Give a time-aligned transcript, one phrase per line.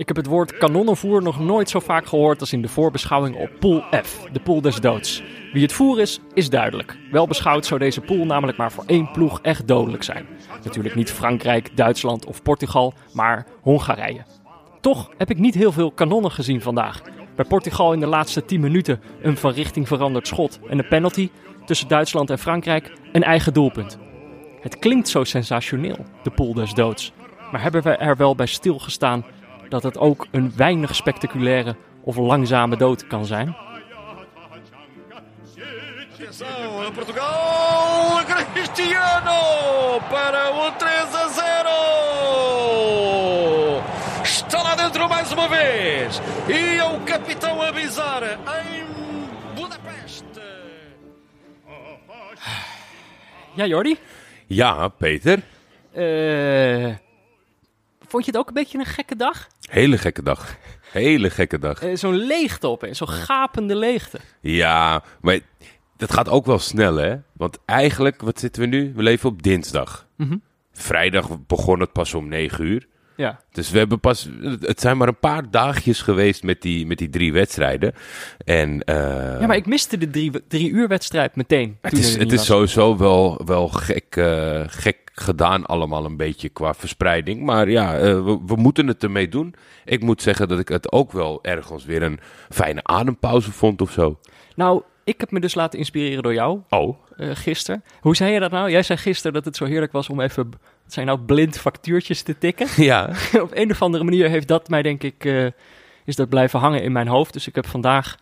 [0.00, 3.50] Ik heb het woord kanonnenvoer nog nooit zo vaak gehoord als in de voorbeschouwing op
[3.58, 5.22] Pool F, de pool des doods.
[5.52, 6.98] Wie het voer is, is duidelijk.
[7.10, 10.26] Wel beschouwd zou deze pool namelijk maar voor één ploeg echt dodelijk zijn.
[10.64, 14.24] Natuurlijk niet Frankrijk, Duitsland of Portugal, maar Hongarije.
[14.80, 17.02] Toch heb ik niet heel veel kanonnen gezien vandaag.
[17.36, 21.30] Bij Portugal in de laatste 10 minuten een van richting veranderd schot en een penalty.
[21.64, 23.98] Tussen Duitsland en Frankrijk een eigen doelpunt.
[24.60, 27.12] Het klinkt zo sensationeel, de pool des doods.
[27.50, 29.24] Maar hebben we er wel bij stilgestaan
[29.70, 33.56] dat het ook een weinig spectaculaire of langzame dood kan zijn?
[36.94, 38.20] Portugal!
[38.54, 41.42] Cristiano para o 3 a 0!
[44.22, 46.20] Está lá dentro mais uma vez!
[46.48, 48.84] E é o capitão a avisar em
[49.54, 50.40] Budapeste!
[53.56, 53.98] Ja, Jordi?
[54.46, 55.42] Ja, Peter.
[55.92, 56.96] Eh,
[58.08, 59.48] vond je het ook een beetje een gekke dag?
[59.70, 60.56] Hele gekke dag.
[60.92, 61.82] Hele gekke dag.
[61.82, 64.18] Eh, zo'n leegte op, zo'n gapende leegte.
[64.40, 65.38] Ja, maar
[65.96, 67.16] dat gaat ook wel snel, hè?
[67.32, 68.92] Want eigenlijk, wat zitten we nu?
[68.96, 70.06] We leven op dinsdag.
[70.16, 70.36] Mhm.
[70.72, 72.86] Vrijdag begon het pas om 9 uur.
[73.16, 73.40] Ja.
[73.52, 74.28] Dus we hebben pas.
[74.60, 77.92] Het zijn maar een paar dagjes geweest met die, met die drie wedstrijden.
[78.44, 78.84] En.
[78.84, 78.96] eh,
[79.40, 81.78] ja, maar ik miste de drie, drie uur wedstrijd meteen.
[81.80, 82.46] Het toen is, er het is was.
[82.46, 87.42] sowieso wel, wel gek, eh, gek gedaan allemaal een beetje qua verspreiding.
[87.42, 89.54] Maar ja, eh, we, we moeten het ermee doen.
[89.84, 93.90] Ik moet zeggen dat ik het ook wel ergens weer een fijne adempauze vond of
[93.90, 94.18] zo.
[94.54, 97.84] Nou, ik heb me dus laten inspireren door jou Oh, eh gisteren.
[98.00, 98.70] Hoe zei je dat nou?
[98.70, 102.22] Jij zei gisteren dat het zo heerlijk was om even, wat zijn nou, blind factuurtjes
[102.22, 102.66] te tikken.
[102.90, 103.10] ja.
[103.42, 105.46] Op een of andere manier heeft dat mij, denk ik, eh,
[106.04, 107.32] is dat blijven hangen in mijn hoofd.
[107.32, 108.16] Dus ik heb vandaag,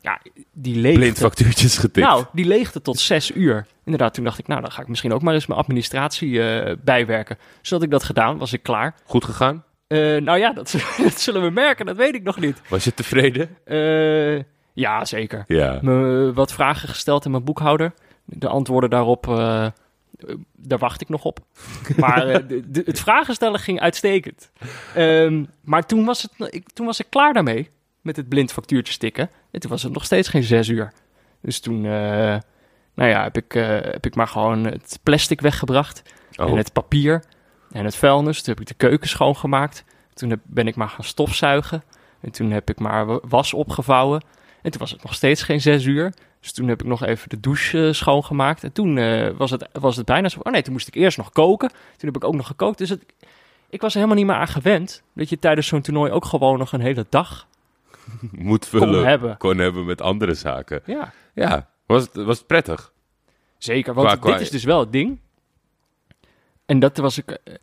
[0.00, 0.20] ja,
[0.52, 0.98] die leegte...
[0.98, 2.06] Blind factuurtjes getikt.
[2.06, 3.66] Nou, die leegte tot zes uur.
[3.84, 6.76] Inderdaad, toen dacht ik, nou, dan ga ik misschien ook maar eens mijn administratie eh,
[6.84, 7.38] bijwerken.
[7.60, 8.94] Dus had ik dat gedaan, was ik klaar.
[9.04, 9.64] Goed gegaan?
[9.86, 12.60] Eh, nou ja, dat, dat zullen we merken, dat weet ik nog niet.
[12.68, 13.56] Was je tevreden?
[13.64, 15.44] Eh, ja, zeker.
[15.46, 15.78] Ja.
[15.82, 17.92] Me wat vragen gesteld in mijn boekhouder.
[18.24, 19.24] De antwoorden daarop,
[20.56, 21.38] daar wacht ik nog op.
[21.96, 24.50] Maar de, de- het vragen stellen ging uitstekend.
[24.94, 27.70] Ehm, maar toen was, het, ik, toen was ik klaar daarmee,
[28.06, 29.30] met het blind factuurtje stikken.
[29.50, 30.92] En toen was het nog steeds geen zes uur.
[31.40, 32.36] Dus toen, eh,
[32.94, 36.02] nou ja, heb ik, eh, heb ik maar gewoon het plastic weggebracht.
[36.36, 36.48] Oh.
[36.50, 37.24] En het papier
[37.70, 38.42] en het vuilnis.
[38.42, 39.84] Toen heb ik de keuken schoongemaakt.
[40.14, 41.82] Toen heb, ben ik maar gaan stofzuigen.
[42.20, 44.24] En toen heb ik maar wa- was opgevouwen.
[44.62, 46.12] En toen was het nog steeds geen zes uur.
[46.40, 48.64] Dus toen heb ik nog even de douche eh, schoongemaakt.
[48.64, 48.94] En toen
[49.36, 50.40] was, het, was het bijna zo.
[50.42, 51.68] Oh nee, toen moest ik eerst nog koken.
[51.68, 52.78] Toen heb ik ook nog gekookt.
[52.78, 53.04] Dus het,
[53.70, 55.02] ik was er helemaal niet meer aan gewend.
[55.14, 57.46] Dat je tijdens zo'n toernooi ook gewoon nog een hele dag
[58.32, 59.06] Moet kon vullen.
[59.06, 59.36] hebben.
[59.36, 60.82] Kon hebben met andere zaken.
[60.86, 61.68] Ja, Ja.
[61.86, 62.92] Was het, was het prettig?
[63.58, 63.94] zeker.
[63.94, 65.18] Want Qua- qua- dit is dus wel het ding.
[66.66, 67.54] En dat was ik eh,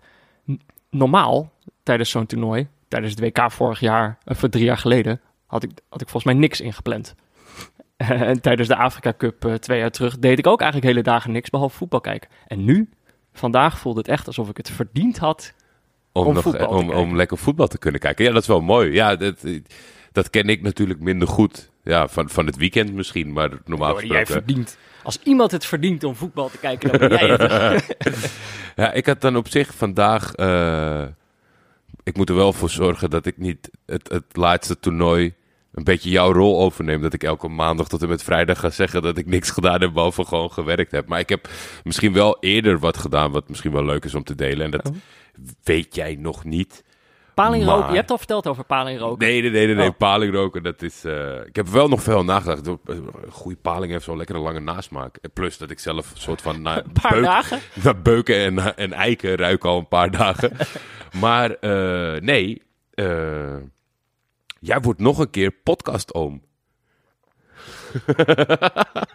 [0.89, 1.51] normaal
[1.83, 2.67] tijdens zo'n toernooi.
[2.87, 6.41] Tijdens het WK vorig jaar, of drie jaar geleden, had ik, had ik volgens mij
[6.41, 7.15] niks ingepland.
[7.97, 11.31] en tijdens de Afrika Cup eh, twee jaar terug deed ik ook eigenlijk hele dagen
[11.31, 12.29] niks behalve voetbal kijken.
[12.47, 12.89] En nu,
[13.33, 15.53] vandaag voelde het echt alsof ik het verdiend had.
[16.11, 18.25] Om, Om nog, om lekker voetbal te kunnen kijken.
[18.25, 18.91] Ja, dat is wel mooi.
[18.91, 19.43] Ja, dat,
[20.13, 21.69] dat ken ik natuurlijk minder goed.
[21.83, 24.45] Ja, van, van het weekend misschien, maar normaal Jordi, jij gesproken...
[24.45, 24.77] verdient.
[25.03, 28.31] Als iemand het verdient om voetbal te kijken, dan ben jij het.
[28.75, 30.33] Ja, ik had dan op zich vandaag.
[30.33, 31.05] eh,
[32.03, 35.33] ik moet er wel voor zorgen dat ik niet het, het laatste toernooi.
[35.73, 37.01] een beetje jouw rol overneem.
[37.01, 39.93] Dat ik elke maandag tot en met vrijdag ga zeggen dat ik niks gedaan heb.
[39.93, 41.07] behalve gewoon gewerkt heb.
[41.07, 41.49] Maar ik heb
[41.83, 43.31] misschien wel eerder wat gedaan.
[43.31, 44.65] wat misschien wel leuk is om te delen.
[44.65, 44.95] En dat Oh.
[45.63, 46.83] weet jij nog niet.
[47.33, 49.27] Palingroken, Maar- je hebt al verteld over palingroken.
[49.27, 49.75] Nee, nee, nee, nee.
[49.75, 49.89] nee.
[49.89, 49.97] Oh.
[49.97, 51.03] Palingroken, dat is...
[51.03, 52.67] eh, ik heb wel nog veel nagedacht.
[52.85, 55.17] Een goede paling heeft zo'n lekkere lange nasmaak.
[55.33, 56.61] Plus dat ik zelf een soort van...
[56.61, 57.59] na- Een paar beuk- dagen.
[57.83, 60.51] naar beuken en, en eiken ruik al een paar dagen.
[61.21, 62.61] maar eh, nee,
[62.93, 63.55] eh,
[64.59, 66.41] jij wordt nog een keer podcast-oom.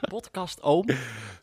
[0.08, 0.84] Podcast oom.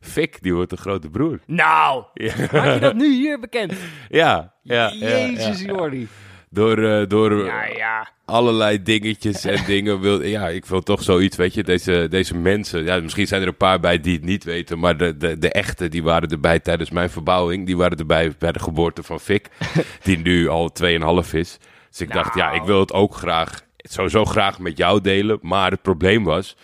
[0.01, 1.39] Fik, die wordt een grote broer.
[1.45, 3.73] Nou, Ja, maak je dat nu hier bekend?
[4.09, 5.65] ja, ja, ja, Jezus, ja.
[5.67, 6.07] Jordi.
[6.55, 8.09] Door, eh, door Ja, ja.
[8.25, 10.23] allerlei dingetjes en dingen wil...
[10.23, 11.63] Ja, ik wil toch zoiets, weet je.
[11.63, 14.79] Deze, deze mensen, ja, misschien zijn er een paar bij die het niet weten...
[14.79, 17.65] maar de, de, de echte, die waren erbij tijdens mijn verbouwing.
[17.65, 19.47] Die waren erbij bij de geboorte van Fik,
[20.03, 20.89] die nu al 2,5
[21.31, 21.57] is.
[21.89, 22.57] Dus ik dacht, ja, Nou.
[22.57, 25.39] ik wil het ook graag, sowieso graag met jou delen.
[25.41, 26.55] Maar het probleem was...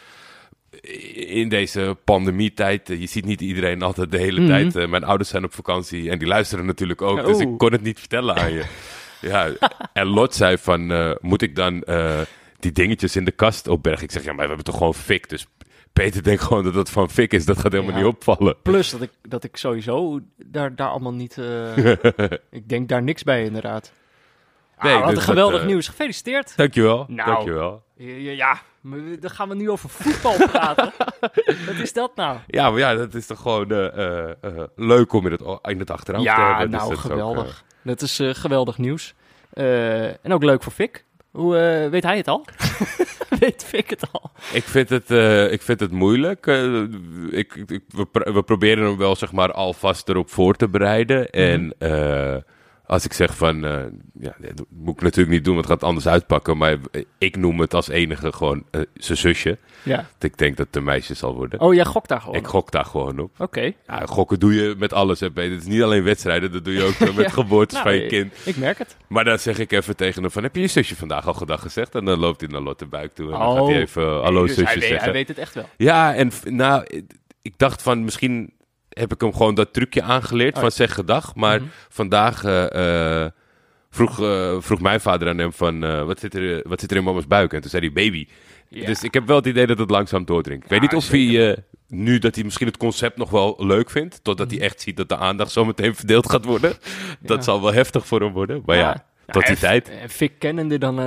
[1.14, 4.50] In deze pandemietijd, eh, je ziet niet iedereen altijd de hele Mhm.
[4.50, 4.76] tijd.
[4.76, 7.26] eh, mijn ouders zijn op vakantie en die luisteren natuurlijk ook.
[7.26, 8.64] Dus ik kon het niet vertellen aan je.
[9.22, 9.50] Ja,
[9.94, 12.20] en Lot zei van, eh, moet ik dan eh,
[12.60, 14.04] die dingetjes in de kast opbergen?
[14.04, 15.30] Ik zeg, ja, maar we hebben toch gewoon fik.
[15.30, 15.46] Dus
[15.94, 17.46] Peter denkt gewoon dat het van fik is.
[17.46, 17.98] Dat gaat helemaal Ja.
[17.98, 18.56] niet opvallen.
[18.62, 21.38] Plus dat ik, dat ik sowieso daar, daar allemaal niet...
[21.38, 21.78] eh,
[22.60, 23.92] ik denk daar niks bij, inderdaad.
[24.80, 25.88] Nee, ah, wat dus een dat, geweldig nieuws.
[25.88, 26.58] Gefeliciteerd.
[26.58, 27.06] Dankjewel.
[27.08, 27.30] Nou.
[27.32, 27.84] Dankjewel.
[27.96, 28.62] Ja, ja,
[29.20, 30.92] dan gaan we nu over voetbal praten.
[31.68, 32.38] wat is dat nou?
[32.48, 33.68] Ja, maar ja, dat is toch gewoon
[34.76, 36.72] leuk om in het, in het achterhoofd te Ja, hebben.
[36.72, 37.64] Dus nou, dat ook, geweldig.
[37.84, 39.14] Dat is eh, geweldig nieuws.
[39.54, 41.06] Eh, en ook leuk voor Fik.
[41.32, 42.46] Hoe eh, weet hij het al?
[43.40, 44.32] weet Fik het al?
[44.54, 45.10] ik, vind het,
[45.52, 46.46] ik vind het moeilijk.
[47.30, 51.18] Ik, ik- we, pro- we proberen hem wel zeg maar alvast erop voor te bereiden.
[51.32, 51.40] Mhm.
[51.42, 51.74] En
[52.92, 53.84] als ik zeg van, eh,
[54.20, 56.58] ja, dat moet ik natuurlijk niet doen, want het gaat anders uitpakken.
[56.58, 56.78] Maar
[57.18, 59.58] ik noem het als enige gewoon eh, zijn zusje.
[59.84, 60.06] Ja.
[60.20, 61.60] Ik denk dat het een meisje zal worden.
[61.60, 62.36] Oh, jij gokt daar gewoon.
[62.36, 63.32] Ik gok daar gewoon op.
[63.40, 63.72] Oké.
[63.88, 65.20] Ja, gokken doe je met alles.
[65.20, 67.30] Het is niet alleen wedstrijden, dat doe je ook met Ja.
[67.30, 68.34] geboortes Nou, van je kind.
[68.46, 68.98] Ik merk het.
[69.08, 71.62] Maar dan zeg ik even tegen hem van, heb je je zusje vandaag al gedag
[71.62, 71.96] gezegd?
[71.96, 73.56] En dan loopt hij naar Lotte Buik toe en dan Oh.
[73.58, 75.04] gaat hij even eh, hallo Nee, dus zusje hij weet, zeggen.
[75.04, 75.70] hij weet het echt wel.
[75.78, 76.86] Ja, en nou,
[77.42, 78.54] ik dacht van, misschien
[78.94, 80.62] heb ik hem gewoon dat trucje aangeleerd Oh.
[80.62, 81.36] van zeg gedag.
[81.36, 81.70] Maar Mhm.
[81.90, 83.32] vandaag eh, eh,
[83.90, 87.04] vroeg, eh, vroeg mijn vader aan hem van, wat, zit er, wat zit er in
[87.04, 87.54] mama's buik?
[87.54, 88.28] En toen zei hij baby.
[88.70, 88.86] Ja.
[88.86, 90.64] Dus ik heb wel het idee dat het langzaam doordringt.
[90.64, 91.58] Ik weet niet of hij eh,
[91.88, 94.56] nu dat hij misschien het concept nog wel leuk vindt, totdat Mhm.
[94.56, 96.74] hij echt ziet dat de aandacht zo meteen verdeeld gaat worden.
[97.20, 97.44] Dat Ja.
[97.44, 98.62] zal wel heftig voor hem worden.
[98.66, 101.00] Maar ja, tot die tijd Fik kennende dan...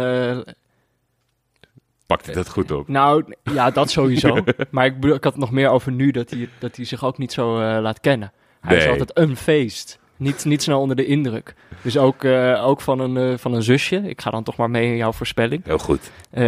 [2.06, 2.88] pakt hij dat goed op.
[2.88, 4.38] nou, ja, dat sowieso.
[4.70, 7.04] maar ik, bedoel, ik had het nog meer over nu, dat hij, dat hij zich
[7.04, 8.32] ook niet zo eh, laat kennen.
[8.60, 9.98] Hij is altijd een feest.
[10.16, 11.54] Niet, niet snel onder de indruk.
[11.82, 13.96] Dus ook, eh, ook van, een, eh, van een zusje.
[13.96, 15.64] Ik ga dan toch maar mee in jouw voorspelling.
[15.64, 16.10] Heel goed.
[16.30, 16.42] Eh,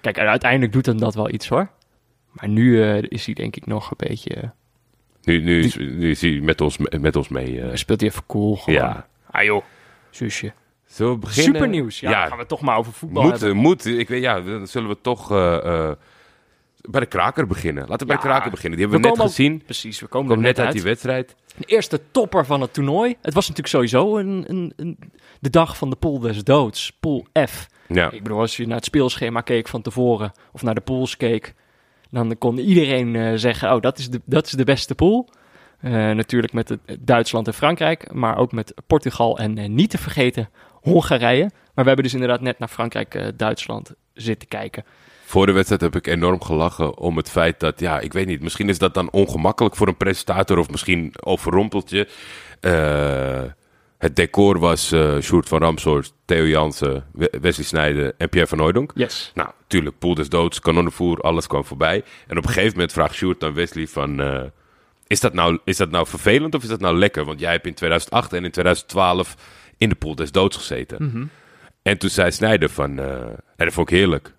[0.00, 1.68] kijk, uiteindelijk doet hem dat wel iets hoor.
[2.30, 4.34] Maar nu eh, is hij denk ik nog een beetje...
[4.34, 4.48] eh,
[5.22, 7.60] Nu, nu, is, nu is hij met ons, met ons mee.
[7.60, 7.70] eh.
[7.76, 8.80] speelt hij even cool gewoon.
[8.80, 9.06] ja.
[9.30, 9.62] Ah joh,
[10.10, 10.52] zusje.
[10.92, 11.54] Zullen we beginnen?
[11.54, 12.00] Super nieuws.
[12.00, 13.56] Ja, Ja, gaan we toch maar over voetbal moet, hebben.
[13.56, 13.86] moet.
[13.86, 15.96] Ik weet, ja, dan zullen we toch eh, eh,
[16.80, 17.82] bij de kraker beginnen.
[17.88, 18.78] Laten we bij de kraker beginnen.
[18.78, 19.62] Die hebben we, We net komen gezien.
[19.64, 21.34] Precies, we komen Kom er net net uit die wedstrijd.
[21.56, 23.16] De eerste topper van het toernooi.
[23.22, 24.98] Het was natuurlijk sowieso een, een, een,
[25.40, 26.92] de dag van de pool des doods.
[27.00, 27.68] Pool F.
[27.88, 28.10] Ja.
[28.10, 31.54] Ik bedoel, als je naar het speelschema keek van tevoren, of naar de pools keek,
[32.10, 35.28] dan kon iedereen eh, zeggen, oh, dat is de, dat is de beste pool.
[36.14, 40.48] Natuurlijk met het, Duitsland en Frankrijk, maar ook met Portugal en niet te vergeten
[40.82, 41.40] Hongarije.
[41.42, 44.84] Maar we hebben dus inderdaad net naar Frankrijk-Duitsland zitten kijken.
[45.24, 48.42] Voor de wedstrijd heb ik enorm gelachen om het feit dat, ja, ik weet niet,
[48.42, 52.08] misschien is dat dan ongemakkelijk voor een presentator of misschien overrompelt je.
[52.60, 53.50] Eh,
[53.98, 58.58] het decor was eh Sjoerd van Ramshorst, Theo Jansen, We- Wesley Snijden en Pierre van
[58.58, 58.92] Hooydonk.
[58.94, 59.30] Yes.
[59.34, 62.04] Nou, tuurlijk, poel des doods, kanonnenvoer, alles kwam voorbij.
[62.26, 64.20] En op een gegeven moment vraagt Sjoerd aan Wesley van...
[64.20, 64.42] eh,
[65.06, 67.24] is, dat nou, is dat nou vervelend of is dat nou lekker?
[67.24, 69.36] Want jij hebt in 2008 en in 2012
[69.82, 71.04] in de poel des doods gezeten.
[71.04, 71.24] Mhm.
[71.82, 72.98] En toen zei Snijder van...
[72.98, 74.34] eh, nee, dat vond ik heerlijk.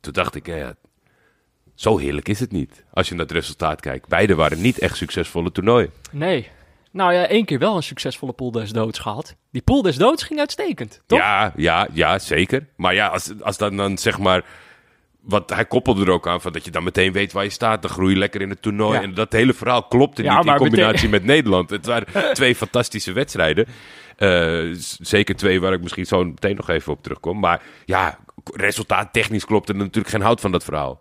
[0.00, 0.74] Toen dacht ik, ja, ja,
[1.74, 2.84] zo heerlijk is het niet.
[2.92, 4.08] Als je naar het resultaat kijkt.
[4.08, 5.90] Beide waren niet echt succesvolle toernooien.
[6.12, 6.48] Nee.
[6.90, 9.36] Nou ja, één keer wel een succesvolle pool des doods gehad.
[9.50, 11.18] Die pool des doods ging uitstekend, toch?
[11.18, 12.66] Ja, ja, ja, zeker.
[12.76, 14.44] Maar ja, als, als dan, dan zeg maar...
[15.22, 17.82] Want hij koppelde er ook aan van dat je dan meteen weet waar je staat.
[17.82, 18.98] Dan groei je lekker in het toernooi.
[18.98, 19.02] Ja.
[19.02, 21.70] En dat hele verhaal klopte Ja, niet in combinatie met Nederland.
[21.70, 23.66] Het waren twee fantastische wedstrijden.
[24.16, 24.68] Eh,
[25.00, 27.38] zeker twee waar ik misschien zo meteen nog even op terugkom.
[27.38, 28.18] Maar ja,
[28.54, 31.00] resultaat technisch klopte er natuurlijk geen hout van dat verhaal.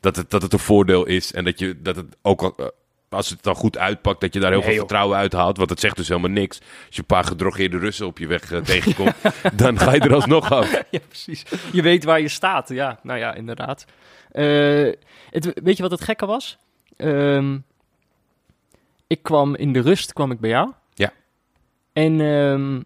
[0.00, 2.66] Dat het, dat het een voordeel is en dat, je, dat het ook al, eh,
[3.10, 4.86] als het dan goed uitpakt, dat je daar heel Nee, veel joh.
[4.86, 5.56] vertrouwen uit haalt.
[5.56, 6.58] Want het zegt dus helemaal niks.
[6.58, 9.14] Als je een paar gedrogeerde Russen op je weg eh, tegenkomt,
[9.54, 10.82] dan ga je er alsnog af.
[10.90, 11.44] Ja, precies.
[11.72, 12.68] Je weet waar je staat.
[12.68, 13.84] Ja, nou ja, inderdaad.
[14.32, 14.92] Eh,
[15.30, 16.58] het, weet je wat het gekke was?
[16.96, 17.58] Ehm,
[19.06, 20.72] ik kwam in de rust kwam ik bij jou.
[20.94, 21.12] Ja.
[21.92, 22.80] En ehm,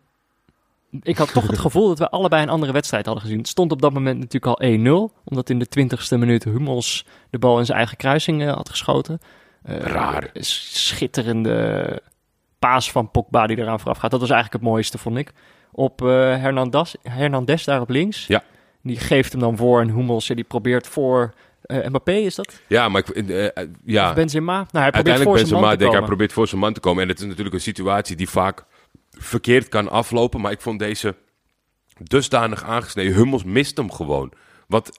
[1.02, 3.38] ik had toch het gevoel dat we allebei een andere wedstrijd hadden gezien.
[3.38, 5.14] Het stond op dat moment natuurlijk al 1-0.
[5.24, 9.20] Omdat in de twintigste minuut Hummels de bal in zijn eigen kruising eh, had geschoten.
[9.64, 10.30] Eh, Raar.
[10.40, 12.02] Schitterende
[12.58, 14.10] paas van Pogba die eraan vooraf gaat.
[14.10, 15.32] Dat was eigenlijk het mooiste, vond ik.
[15.72, 18.26] Op eh Hernandez, Hernandez daar op links.
[18.26, 18.42] Ja.
[18.82, 22.60] Die geeft hem dan voor en Hummels die probeert voor eh, Mbappé, is dat?
[22.66, 23.24] Ja, maar ik,
[23.84, 24.08] ja.
[24.08, 24.52] Of Benzema?
[24.54, 26.04] Nou, hij probeert uiteindelijk voor zijn Benzema, man hij komen.
[26.04, 27.02] probeert voor zijn man te komen.
[27.02, 28.64] En het is natuurlijk een situatie die vaak
[29.10, 30.40] verkeerd kan aflopen.
[30.40, 31.14] Maar ik vond deze
[32.02, 33.14] dusdanig aangesneden.
[33.14, 34.32] Hummels mist hem gewoon.
[34.66, 34.90] Want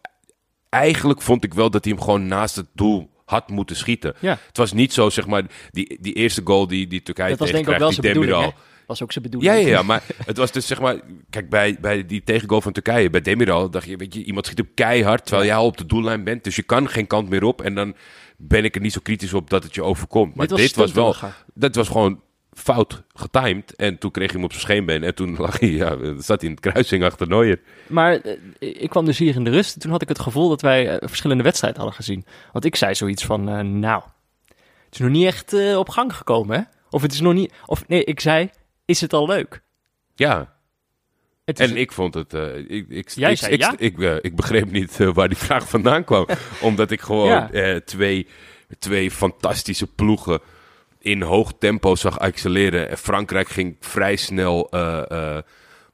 [0.69, 4.13] eigenlijk vond ik wel dat hij hem gewoon naast het doel had moeten schieten.
[4.19, 4.37] Ja.
[4.47, 7.51] Het was niet zo, zeg maar, die, die eerste goal die, die Turkije Dat was
[7.51, 8.53] denk ik ook tegenkrijgt, wel die?
[8.85, 9.53] Was ook zijn bedoeling.
[9.53, 10.99] Ja, ja, ja, maar het was dus zeg maar...
[11.29, 14.57] Kijk, bij, bij die tegengoal van Turkije, bij Demiral, dacht je, weet je, iemand schiet
[14.57, 16.43] hem keihard terwijl jij al op de doellijn bent.
[16.43, 17.61] Dus je kan geen kant meer op.
[17.61, 17.95] En dan
[18.37, 20.35] ben ik er niet zo kritisch op dat het je overkomt.
[20.35, 21.15] Maar Dit dit was wel...
[21.53, 22.21] Dat was gewoon
[22.55, 23.75] fout getimed.
[23.75, 25.03] En toen kreeg hij hem op zijn scheenbeen.
[25.03, 27.59] En toen lag hij, ja, zat hij in de kruising achter Neuer.
[27.87, 29.79] Maar eh, ik kwam dus hier in de rust.
[29.79, 32.25] Toen had ik het gevoel dat wij eh, verschillende wedstrijden hadden gezien.
[32.51, 34.03] Want ik zei zoiets van, eh, nou,
[34.85, 36.63] het is nog niet echt op gang gekomen, hè?
[36.89, 37.53] Of het is nog niet...
[37.65, 38.49] Of nee, ik zei,
[38.85, 39.61] is het al leuk?
[40.15, 40.53] Ja,
[41.45, 42.33] Het is- en ik vond het...
[42.67, 43.73] ik, ik, Jij ik, zei ik, ja?
[43.77, 46.25] ik, ik begreep niet waar die vraag vandaan kwam.
[46.61, 47.79] omdat ik gewoon Ja.
[47.85, 48.27] twee,
[48.79, 50.39] twee fantastische ploegen
[51.05, 52.89] in hoog tempo zag accelereren.
[52.89, 55.43] En Frankrijk ging vrij snel eh, eh,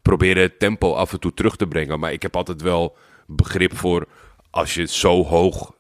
[0.01, 1.99] proberen het tempo af en toe terug te brengen.
[1.99, 4.07] Maar ik heb altijd wel begrip voor
[4.49, 5.71] als je zo hoog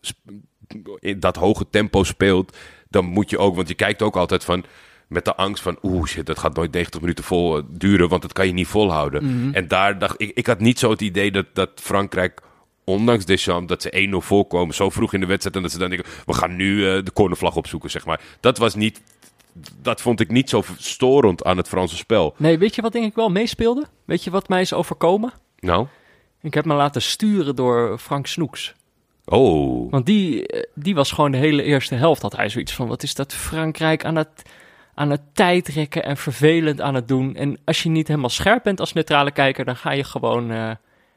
[0.99, 2.57] in dat hoge tempo speelt,
[2.89, 4.65] dan moet je ook, want je kijkt ook altijd van
[5.07, 8.21] met de angst van oeh shit, dat gaat nooit 90 minuten vol eh, duren, want
[8.21, 9.49] dat kan je niet volhouden.
[9.53, 12.41] En daar dacht ik, ik had niet zo het idee dat, dat Frankrijk
[12.83, 15.89] ondanks Deschamps, dat ze 1-0 voorkomen zo vroeg in de wedstrijd en dat ze dan
[15.89, 18.21] denken, we gaan nu de cornervlag opzoeken, zeg maar.
[18.39, 19.01] Dat was niet,
[19.81, 22.33] dat vond ik niet zo storend aan het Franse spel.
[22.37, 23.85] Nee, weet je wat denk ik wel meespeelde?
[24.05, 25.31] Weet je wat mij is overkomen?
[25.59, 25.87] Nou,
[26.41, 28.73] Ik heb me laten sturen door Frank Snoeks.
[29.25, 32.87] oh, Want die, eh, die was gewoon de hele eerste helft had hij zoiets van...
[32.87, 34.41] wat is dat Frankrijk aan het,
[34.93, 37.35] aan het tijdrekken en vervelend aan het doen.
[37.35, 39.65] En als je niet helemaal scherp bent als neutrale kijker...
[39.65, 40.71] dan ga je gewoon eh,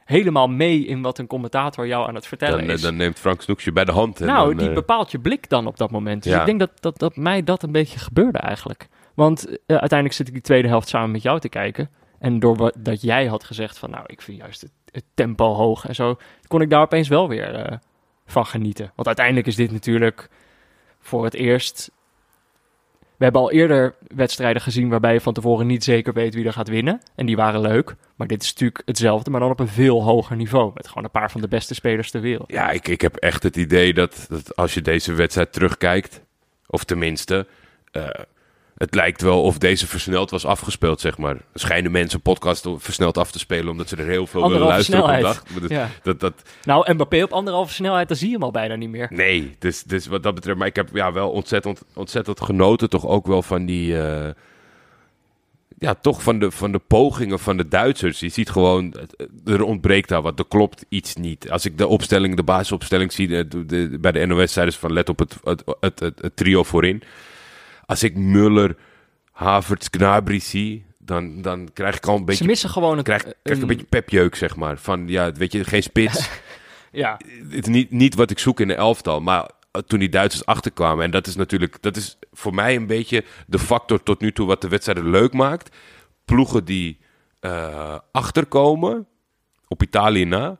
[0.04, 2.80] helemaal mee in wat een commentator jou aan het vertellen dan, eh, is.
[2.80, 4.20] dan neemt Frank Snoeks je bij de hand.
[4.20, 6.22] en nou, dan, die eh, bepaalt je blik dan op dat moment.
[6.22, 6.40] Dus Ja.
[6.40, 8.88] ik denk dat, dat, dat mij dat een beetje gebeurde eigenlijk.
[9.14, 11.90] Want eh, uiteindelijk zit ik die tweede helft samen met jou te kijken.
[12.18, 13.90] En doordat dat jij had gezegd van...
[13.90, 16.16] nou, ik vind juist het, het tempo hoog en zo...
[16.46, 17.78] kon ik daar opeens wel weer
[18.26, 18.92] van genieten.
[18.94, 20.28] Want uiteindelijk is dit natuurlijk
[21.00, 21.90] voor het eerst...
[23.16, 26.52] We hebben al eerder wedstrijden gezien waarbij je van tevoren niet zeker weet wie er
[26.52, 27.00] gaat winnen.
[27.14, 27.94] En die waren leuk.
[28.14, 30.70] Maar dit is natuurlijk hetzelfde, maar dan op een veel hoger niveau.
[30.74, 32.50] Met gewoon een paar van de beste spelers ter wereld.
[32.52, 36.20] Ja, ik, ik heb echt het idee dat, dat als je deze wedstrijd terugkijkt,
[36.66, 37.46] of tenminste,
[37.90, 38.08] eh,
[38.84, 41.36] het lijkt wel of deze versneld was afgespeeld, zeg maar.
[41.54, 45.06] Schijnen mensen podcast versneld af te spelen omdat ze er heel veel willen luisteren op
[45.08, 45.34] snelheid.
[45.34, 45.44] dag.
[45.52, 45.88] Maar dat, Ja.
[46.02, 46.32] dat, dat,
[46.64, 49.08] Nou, Mbappé op anderhalve snelheid, dan zie je hem al bijna niet meer.
[49.10, 50.58] nee, dus, dus wat dat betreft.
[50.58, 53.98] Maar ik heb ja, wel ontzettend, ontzettend genoten, toch ook wel van die.
[54.02, 54.30] eh,
[55.78, 58.20] ja, toch van de, van de pogingen van de Duitsers.
[58.20, 58.94] Je ziet gewoon,
[59.44, 60.38] er ontbreekt daar wat.
[60.38, 61.50] Er klopt iets niet.
[61.50, 64.92] Als ik de opstelling, de basisopstelling zie, de, de- bij de NOS zeiden ze van
[64.92, 65.36] let op het,
[65.80, 67.02] het, het trio voorin.
[67.86, 68.76] Als ik Muller,
[69.32, 73.22] Havertz, Gnabry zie, dan, dan krijg ik al een Ze beetje, missen gewoon het, krijg,
[73.22, 74.78] krijg ik een een- beetje pepjeuk, zeg maar.
[74.78, 76.28] Van, ja, weet je, geen spits.
[76.96, 77.18] Ja,
[77.50, 79.20] het is niet, niet wat ik zoek in de elftal.
[79.20, 81.04] Maar eh, toen die Duitsers achterkwamen.
[81.04, 81.76] En dat is natuurlijk.
[81.80, 85.32] Dat is voor mij een beetje de factor tot nu toe wat de wedstrijden leuk
[85.32, 85.76] maakt.
[86.24, 86.98] Ploegen die
[87.40, 89.06] eh, achterkomen.
[89.68, 90.58] Op Italië na.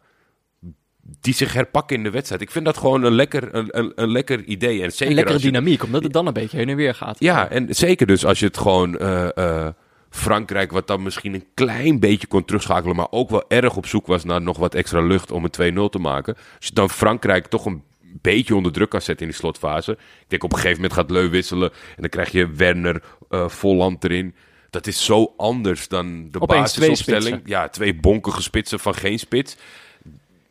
[1.21, 2.41] Die zich herpakken in de wedstrijd.
[2.43, 4.83] Ik vind dat gewoon een lekker, een, een, een lekker idee.
[4.83, 7.17] En zeker een lekkere je- dynamiek, omdat het dan een beetje heen en weer gaat.
[7.21, 9.69] ja, en zeker dus als je het gewoon eh, eh,
[10.11, 14.07] Frankrijk, wat dan misschien een klein beetje kon terugschakelen, maar ook wel erg op zoek
[14.07, 16.35] was naar nog wat extra lucht om een 2-0 te maken.
[16.35, 17.83] Als je dan Frankrijk toch een
[18.21, 19.93] beetje onder druk kan zetten in die slotfase.
[19.93, 23.49] Ik denk op een gegeven moment gaat Leu wisselen en dan krijg je Werner, eh
[23.49, 24.35] Volland erin.
[24.71, 27.41] Dat is zo anders dan de Opeens basisopstelling.
[27.45, 29.57] Ja, twee bonkige spitsen van geen spits.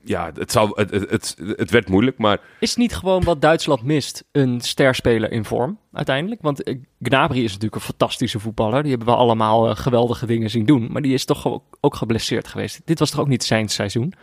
[0.05, 4.23] Ja, het, zou, het, het, het, werd moeilijk, maar Is niet gewoon wat Duitsland mist?
[4.31, 6.41] Een sterspeler in vorm, uiteindelijk?
[6.41, 8.81] Want eh, Gnabry is natuurlijk een fantastische voetballer.
[8.81, 10.91] Die hebben we allemaal eh, geweldige dingen zien doen.
[10.91, 12.81] Maar die is toch ook, ook geblesseerd geweest.
[12.85, 14.13] Dit was toch ook niet zijn seizoen?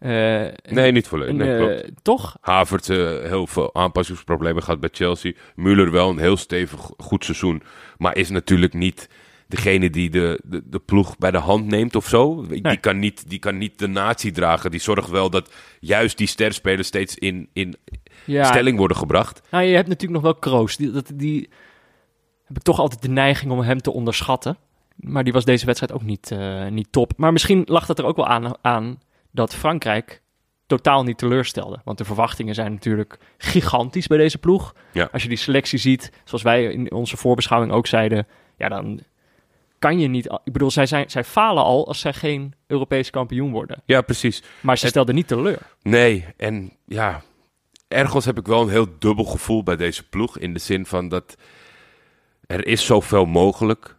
[0.00, 1.34] Eh, nee, niet volledig.
[1.34, 2.04] Nee, klopt.
[2.04, 2.36] toch?
[2.40, 5.32] Havertz eh, heel veel aanpassingsproblemen gehad bij Chelsea.
[5.32, 7.62] Müller wel een heel stevig goed seizoen.
[7.98, 9.08] Maar is natuurlijk niet
[9.50, 12.46] degene die de, de, de ploeg bij de hand neemt of zo.
[12.46, 14.70] Die, kan niet, die kan niet de natie dragen.
[14.70, 17.76] Die zorgt wel dat juist die sterspelers steeds in, in
[18.24, 19.42] Ja, stelling worden gebracht.
[19.50, 20.76] Nou, je hebt natuurlijk nog wel Kroos.
[20.76, 21.48] Die, dat, die
[22.44, 24.56] heb ik toch altijd de neiging om hem te onderschatten.
[24.96, 27.12] Maar die was deze wedstrijd ook niet, eh, niet top.
[27.16, 30.22] Maar misschien lag dat er ook wel aan, aan dat Frankrijk
[30.66, 31.80] totaal niet teleurstelde.
[31.84, 34.74] Want de verwachtingen zijn natuurlijk gigantisch bij deze ploeg.
[34.92, 35.08] Ja.
[35.12, 38.26] Als je die selectie ziet, zoals wij in onze voorbeschouwing ook zeiden...
[38.56, 39.00] ja, dan
[39.80, 40.26] kan je niet...
[40.44, 43.82] Ik bedoel, zij, zijn, zij falen al als zij geen Europees kampioen worden.
[43.84, 44.42] Ja, precies.
[44.60, 45.58] Maar ze stelden niet teleur.
[45.82, 47.22] Nee, en ja,
[47.88, 50.38] ergens heb ik wel een heel dubbel gevoel bij deze ploeg.
[50.38, 51.36] In de zin van dat
[52.46, 53.96] er is zoveel mogelijk.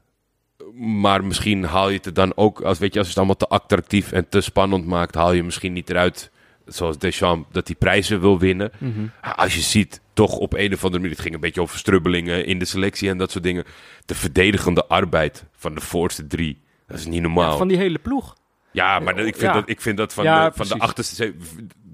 [0.76, 3.48] Maar misschien haal je het er dan ook, als, weet je, als je het allemaal
[3.48, 6.32] te attractief en te spannend maakt, haal je misschien niet eruit,
[6.66, 8.72] zoals Deschamps, dat hij prijzen wil winnen.
[9.36, 12.46] Als je ziet, toch op een of andere manier, het ging een beetje over strubbelingen
[12.46, 13.64] in de selectie en dat soort dingen.
[14.06, 17.58] De verdedigende arbeid van de voorste drie, dat is niet normaal.
[17.58, 18.36] Van die hele ploeg.
[18.72, 19.54] Ja, maar ik vind, Ja.
[19.54, 21.34] dat, ik vind dat van, Ja, de, van de achterste...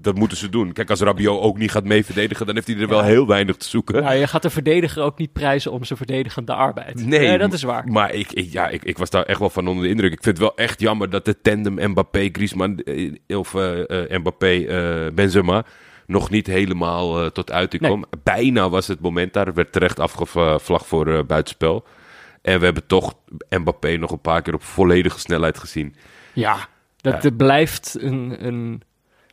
[0.00, 0.72] Dat moeten ze doen.
[0.72, 2.46] Kijk, als Rabiot ook niet gaat mee verdedigen...
[2.46, 4.02] dan heeft hij er wel heel weinig te zoeken.
[4.02, 7.06] Nou, je gaat de verdediger ook niet prijzen om zijn verdedigende arbeid.
[7.06, 7.88] Nee, dat is waar.
[7.88, 10.12] Maar ik, ik, ja, ik, ik was daar echt wel van onder de indruk.
[10.12, 12.78] Ik vind het wel echt jammer dat de tandem Mbappé, Griezmann...
[12.78, 14.64] eh, of eh, eh, Mbappé,
[15.14, 15.64] Benzema...
[16.06, 17.90] nog niet helemaal tot uiting Nee.
[17.90, 18.04] kwam.
[18.22, 19.46] Bijna was het moment daar.
[19.46, 21.84] Er werd terecht afgevlacht voor buitenspel.
[22.42, 23.14] En we hebben toch
[23.48, 25.94] Mbappé nog een paar keer op volledige snelheid gezien.
[26.32, 26.56] Ja,
[26.96, 27.30] dat Ja.
[27.30, 28.82] blijft een, een...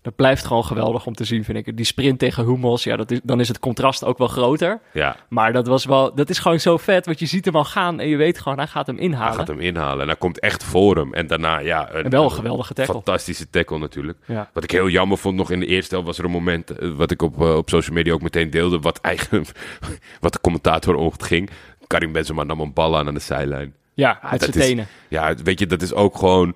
[0.06, 1.78] Dat blijft gewoon geweldig om te zien, vind ik.
[1.78, 4.80] Die sprint tegen Hummels, ja, dat is, dan is het contrast ook wel groter.
[4.94, 7.64] Ja, Maar dat was wel, dat is gewoon zo vet, want je ziet hem al
[7.64, 9.34] gaan en je weet gewoon, hij gaat hem hij inhalen.
[9.36, 10.02] gaat hem inhalen.
[10.02, 11.14] En hij komt echt voor hem.
[11.14, 11.94] En daarna, ja...
[11.94, 12.94] Een, En wel een geweldige tackle.
[12.94, 14.18] Fantastische tackle natuurlijk.
[14.26, 14.50] Ja.
[14.54, 16.70] Wat ik heel jammer vond nog in de eerste helft was er een moment...
[16.70, 18.80] eh, wat ik op, eh, op social media ook meteen deelde...
[18.80, 19.52] wat eigenlijk
[20.20, 21.50] wat de commentator ontging.
[21.88, 23.74] Karim Benzema nam een bal aan aan de zijlijn.
[23.94, 24.88] Ja, Ah, met dat zijn tenen.
[25.08, 26.54] Ja, weet je, dat is ook gewoon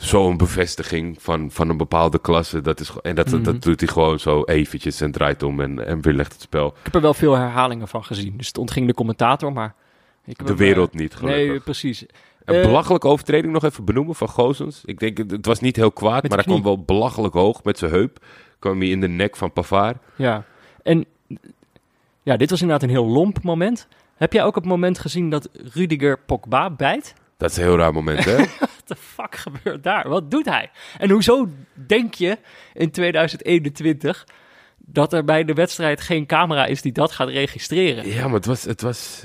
[0.00, 2.60] zo'n bevestiging van, van een bepaalde klasse.
[2.60, 3.42] Dat is, en dat, Mhm.
[3.42, 6.66] dat doet hij gewoon zo eventjes en draait om en, en weer legt het spel.
[6.66, 8.36] Ik heb er wel veel herhalingen van gezien.
[8.36, 9.74] Dus het ontging de commentator, maar...
[10.24, 11.46] Ik De eh, wereld niet, gelukkig.
[11.48, 12.04] Nee, precies.
[12.44, 14.82] Een Eh, belachelijke overtreding nog even benoemen van Gozens.
[14.84, 17.90] Ik denk, het was niet heel kwaad, maar hij kwam wel belachelijk hoog met zijn
[17.90, 18.24] heup.
[18.58, 19.96] Kwam hij in de nek van Pavard.
[20.16, 20.44] Ja,
[20.82, 21.04] en
[22.22, 23.88] ja, dit was inderdaad een heel lomp moment.
[24.16, 27.14] Heb jij ook het moment gezien dat Rudiger Pogba bijt?
[27.36, 28.36] Dat is een heel raar moment, hè?
[28.90, 30.08] The fuck gebeurt daar?
[30.08, 30.70] Wat doet hij?
[30.98, 32.38] En hoezo denk je
[32.74, 34.26] in 2021
[34.76, 38.08] dat er bij de wedstrijd geen camera is die dat gaat registreren?
[38.08, 39.24] ja, maar het was, het was,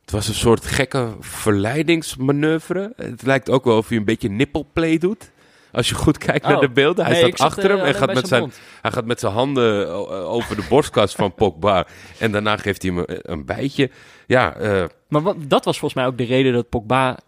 [0.00, 2.92] het was een soort gekke verleidingsmanoeuvre.
[2.96, 5.30] Het lijkt ook wel of hij een beetje nippelplay doet.
[5.72, 6.60] Als je goed kijkt naar Oh.
[6.60, 7.04] de beelden.
[7.04, 8.60] Hij Nee, staat achter eh, hem en alleen gaat met zijn mond.
[8.82, 11.86] hij gaat met zijn handen eh, over de borstkas van Pogba.
[12.18, 13.90] En daarna geeft hij hem een, een bijtje.
[14.26, 17.18] Ja, eh, Maar wat, dat was volgens mij ook de reden dat Pogba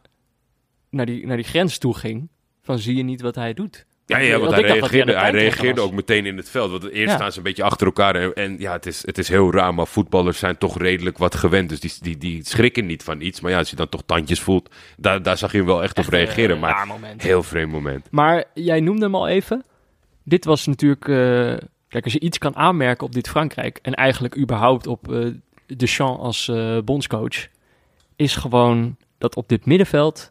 [0.93, 2.29] naar die, naar die grens toe ging.
[2.63, 3.87] Van zie je niet wat hij doet?
[4.07, 6.71] Ja, ja, want hij reageerde, hij reageerde ook meteen in het veld.
[6.71, 7.15] Want eerst Ja.
[7.17, 8.15] staan ze een beetje achter elkaar.
[8.15, 11.35] En, en ja, het is, het is heel raar, maar voetballers zijn toch redelijk wat
[11.35, 11.69] gewend.
[11.69, 13.41] Dus die, die, die schrikken niet van iets.
[13.41, 15.97] Maar ja, als je dan toch tandjes voelt, daar, daar zag je hem wel echt,
[15.97, 16.59] Echt, op reageren.
[16.59, 17.23] maar moment.
[17.23, 18.07] heel vreemd moment.
[18.11, 19.65] Maar jij noemde hem al even.
[20.25, 21.09] Dit was natuurlijk...
[21.09, 23.79] eh, kijk, als je iets kan aanmerken op dit Frankrijk...
[23.83, 25.26] en eigenlijk überhaupt op eh
[25.76, 27.47] Deschamps als eh, bondscoach...
[28.17, 30.31] is gewoon dat op dit middenveld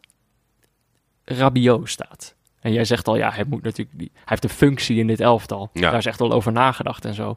[1.24, 2.34] Rabiot staat.
[2.60, 5.20] En jij zegt al, ja, hij, moet natuurlijk die, hij heeft een functie in dit
[5.20, 5.70] elftal.
[5.72, 5.80] Ja.
[5.80, 7.36] Daar is echt al over nagedacht en zo.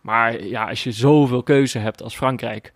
[0.00, 2.72] Maar ja, als je zoveel keuze hebt als Frankrijk...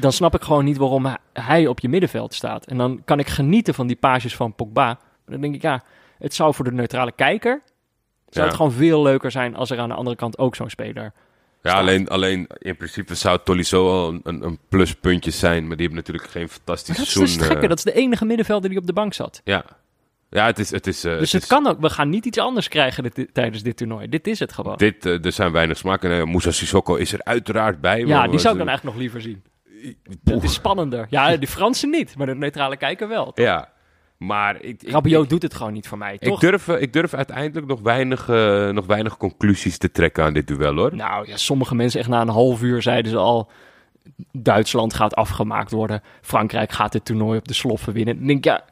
[0.00, 2.66] dan snap ik gewoon niet waarom hij- hij op je middenveld staat.
[2.66, 4.84] En dan kan ik genieten van die pages van Pogba.
[4.84, 5.82] Maar dan denk ik, ja,
[6.18, 7.62] het zou voor de neutrale kijker...
[8.28, 8.44] zou Ja.
[8.44, 11.12] het gewoon veel leuker zijn als er aan de andere kant ook zo'n speler...
[11.70, 15.66] Ja, alleen, alleen in principe zou Tolisso al een, een, pluspuntje zijn.
[15.66, 17.38] Maar die hebben natuurlijk geen fantastisch Maar dat is seizoen.
[17.48, 19.40] dus het Dat is de enige middenvelder die op de bank zat.
[19.44, 19.64] Ja,
[20.30, 20.70] ja het is...
[20.70, 21.80] Het is eh, dus het het, is- kan ook.
[21.80, 24.08] We gaan niet iets anders krijgen dit- tijdens dit toernooi.
[24.08, 24.76] Dit is het gewoon.
[24.76, 26.10] Dit, eh, er zijn weinig smaken.
[26.10, 27.98] En, eh, Moussa Sissoko is er uiteraard bij.
[28.00, 29.42] ja, maar- die zou ik dan eigenlijk nog liever zien.
[30.22, 31.06] Dat is spannender.
[31.10, 33.30] Ja, die Fransen niet, maar de neutrale kijker wel.
[33.34, 33.72] Ja,
[34.26, 36.40] maar ik, ik, Rabiot doet het gewoon niet voor mij, Ik toch?
[36.40, 40.46] durf, eh, ik durf uiteindelijk nog weinig, eh, nog weinig conclusies te trekken aan dit
[40.46, 40.94] duel hoor.
[40.96, 43.50] Nou ja, sommige mensen echt na een half uur zeiden ze al...
[44.32, 46.02] Duitsland gaat afgemaakt worden.
[46.20, 48.16] Frankrijk gaat dit toernooi op de sloffen winnen.
[48.16, 48.64] Dan denk ik, ja,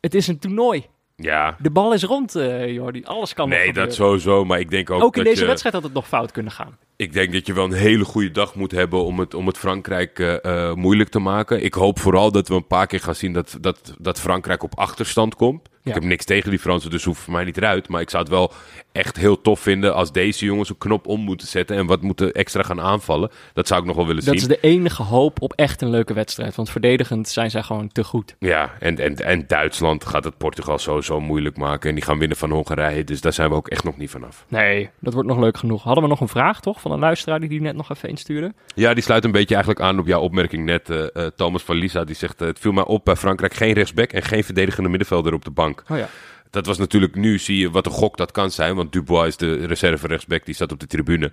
[0.00, 0.86] het is een toernooi.
[1.16, 3.04] Ja, De bal is rond, eh Jordi.
[3.04, 4.44] Alles kan nee, dat sowieso.
[4.44, 6.52] Maar ik denk ook, Ook in dat deze je, wedstrijd had het nog fout kunnen
[6.52, 6.78] gaan.
[6.98, 9.58] Ik denk dat je wel een hele goede dag moet hebben om het, om het
[9.58, 11.64] Frankrijk eh, eh, moeilijk te maken.
[11.64, 14.78] Ik hoop vooral dat we een paar keer gaan zien dat, dat, dat Frankrijk op
[14.78, 15.68] achterstand komt.
[15.82, 15.94] Ja.
[15.94, 17.88] Ik heb niks tegen die Fransen, dus hoeft voor mij niet eruit.
[17.88, 18.52] Maar ik zou het wel
[18.92, 22.32] echt heel tof vinden als deze jongens een knop om moeten zetten en wat moeten
[22.32, 23.30] extra gaan aanvallen.
[23.52, 24.50] Dat zou ik nog wel willen Dat zien.
[24.50, 26.54] is de enige hoop op echt een leuke wedstrijd.
[26.54, 28.36] Want verdedigend zijn zij gewoon te goed.
[28.38, 31.88] Ja, en, en, en Duitsland gaat het Portugal sowieso moeilijk maken.
[31.88, 33.04] En die gaan winnen van Hongarije.
[33.04, 34.44] Dus daar zijn we ook echt nog niet vanaf.
[34.48, 35.82] Nee, dat wordt nog leuk genoeg.
[35.82, 36.80] Hadden we nog een vraag, toch?
[36.88, 38.52] Van een luisteraar die die net nog even instuurde.
[38.74, 40.90] Ja, die sluit een beetje eigenlijk aan op jouw opmerking net.
[40.90, 42.40] eh, eh, Thomas van Lisa, die zegt...
[42.40, 45.50] eh, het viel mij op bij Frankrijk geen rechtsback en geen verdedigende middenvelder op de
[45.50, 45.82] bank.
[45.88, 46.08] Oh ja.
[46.50, 48.74] Dat was natuurlijk nu, zie je wat een gok dat kan zijn.
[48.74, 51.32] Want Dubois is de reserve rechtsback, die staat op de tribune.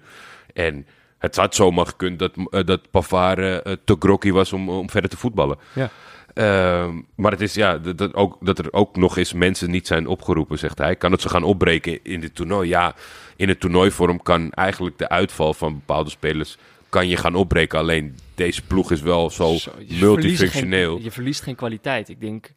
[0.53, 0.85] En
[1.17, 5.17] het had zomaar gekund dat, eh, dat Pavard te grokkie was om, om verder te
[5.17, 5.57] voetballen.
[5.73, 5.89] Ja.
[6.35, 9.87] Ehm, maar het is ja, dat, dat, ook, dat er ook nog eens mensen niet
[9.87, 10.95] zijn opgeroepen, zegt hij.
[10.95, 12.69] Kan het ze gaan opbreken in dit toernooi?
[12.69, 12.95] Ja,
[13.35, 16.57] in het toernooivorm kan eigenlijk de uitval van bepaalde spelers
[16.89, 17.79] kan je gaan opbreken.
[17.79, 20.71] Alleen deze ploeg is wel zo, Zo, je multifunctioneel.
[20.71, 22.09] verliest geen- je verliest geen kwaliteit.
[22.09, 22.51] Ik denk...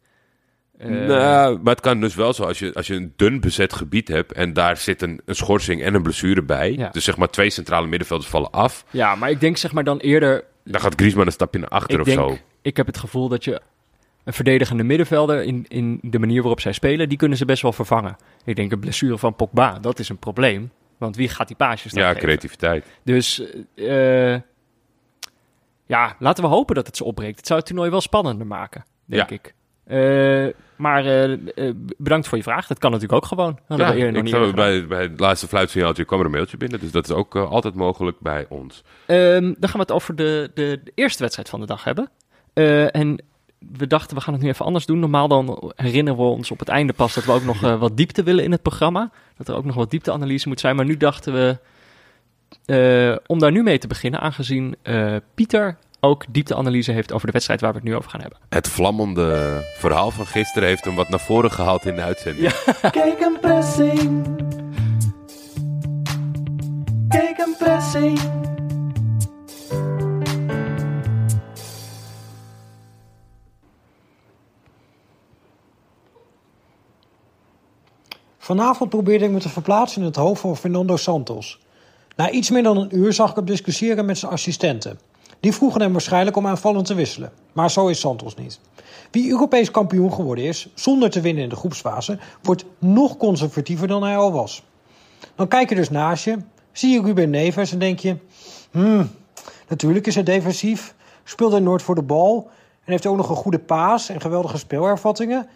[0.77, 3.73] eh, Nou, maar het kan dus wel zo als je, als je een dun bezet
[3.73, 6.71] gebied hebt en daar zit een, een schorsing en een blessure bij.
[6.73, 6.89] Ja.
[6.89, 8.85] Dus zeg maar twee centrale middenvelders vallen af.
[8.89, 10.43] Ja, maar ik denk zeg maar dan eerder...
[10.63, 12.37] Dan gaat Griezmann een stapje naar achter Ik of denk, zo.
[12.61, 13.61] Ik heb het gevoel dat je
[14.23, 17.73] een verdedigende middenvelder in, in de manier waarop zij spelen, die kunnen ze best wel
[17.73, 18.15] vervangen.
[18.45, 20.71] Ik denk een blessure van Pogba, dat is een probleem.
[20.97, 22.23] Want wie gaat die paasjes dan Ja, geven?
[22.23, 22.85] creativiteit.
[23.03, 23.43] Dus
[23.75, 24.35] eh,
[25.85, 27.37] ja, laten we hopen dat het ze opbreekt.
[27.37, 29.35] Het zou het toernooi wel spannender maken, denk Ja.
[29.35, 29.53] ik.
[29.85, 32.67] Eh, maar eh, bedankt voor je vraag.
[32.67, 33.59] Dat kan natuurlijk ook gewoon.
[33.67, 36.57] Ja, we eerder nog ik zou- bij, bij het laatste fluitsignaaltje kwam er een mailtje
[36.57, 36.79] binnen.
[36.79, 38.83] Dus dat is ook altijd mogelijk bij ons.
[39.05, 42.09] Ehm, dan gaan we het over de, de, de eerste wedstrijd van de dag hebben.
[42.53, 43.19] Eh, en
[43.59, 44.99] we dachten, we gaan het nu even anders doen.
[44.99, 47.97] Normaal dan herinneren we ons op het einde pas dat we ook nog eh, wat
[47.97, 49.11] diepte willen in het programma.
[49.37, 50.75] Dat er ook nog wat diepteanalyse moet zijn.
[50.75, 51.57] Maar nu dachten we,
[52.65, 57.31] eh, om daar nu mee te beginnen, aangezien eh, Pieter ook diepteanalyse heeft over de
[57.31, 58.39] wedstrijd waar we het nu over gaan hebben.
[58.49, 62.53] Het vlammende verhaal van gisteren heeft hem wat naar voren gehaald in de uitzending.
[62.91, 64.25] Kijk een pressing.
[67.07, 68.19] Kijk een pressing.
[78.49, 81.59] Vanavond probeerde ik me te verplaatsen in het hoofd van Fernando Santos.
[82.15, 84.99] Na iets meer dan een uur zag ik hem discussiëren met zijn assistenten.
[85.39, 87.31] Die vroegen hem waarschijnlijk om aanvallend te wisselen.
[87.53, 88.59] Maar zo is Santos niet.
[89.11, 94.03] Wie Europees kampioen geworden is, zonder te winnen in de groepsfase, wordt nog conservatiever dan
[94.03, 94.63] hij al was.
[95.35, 96.37] Dan kijk je dus naast je,
[96.71, 98.17] zie je Ruben Neves en denk je...
[98.71, 99.11] Hmm,
[99.67, 102.49] natuurlijk is hij defensief, speelt hij nooit voor de bal...
[102.83, 105.47] en heeft ook nog een goede paas en geweldige speelervattingen...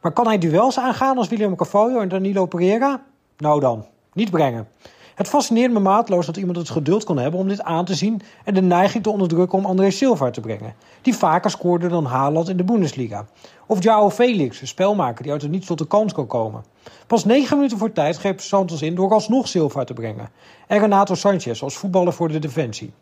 [0.00, 3.02] Maar kan hij duels aangaan als William Carvalho en Danilo Pereira?
[3.36, 4.68] Nou dan, niet brengen.
[5.14, 8.20] Het fascineert me maatloos dat iemand het geduld kon hebben om dit aan te zien
[8.44, 12.48] en de neiging te onderdrukken om André Silva te brengen, die vaker scoorde dan Haaland
[12.48, 13.26] in de Bundesliga.
[13.66, 16.64] Of Joao Felix, een spelmaker die uit het niets tot de kans kan komen.
[17.06, 20.30] Pas negen minuten voor tijd greep Santos in door alsnog Silva te brengen.
[20.66, 22.92] En Renato Sanchez als voetballer voor de defensie.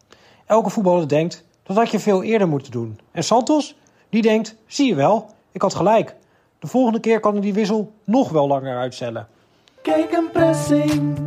[0.47, 2.99] Elke voetballer denkt, dat had je veel eerder moeten doen.
[3.13, 3.77] En Santos,
[4.09, 6.17] die denkt, zie je wel, ik had gelijk.
[6.59, 9.29] De volgende keer kan hij die wissel nog wel langer uitstellen.
[9.83, 11.19] Kijk een pressing.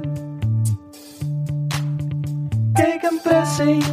[2.74, 3.84] Kijk een pressing.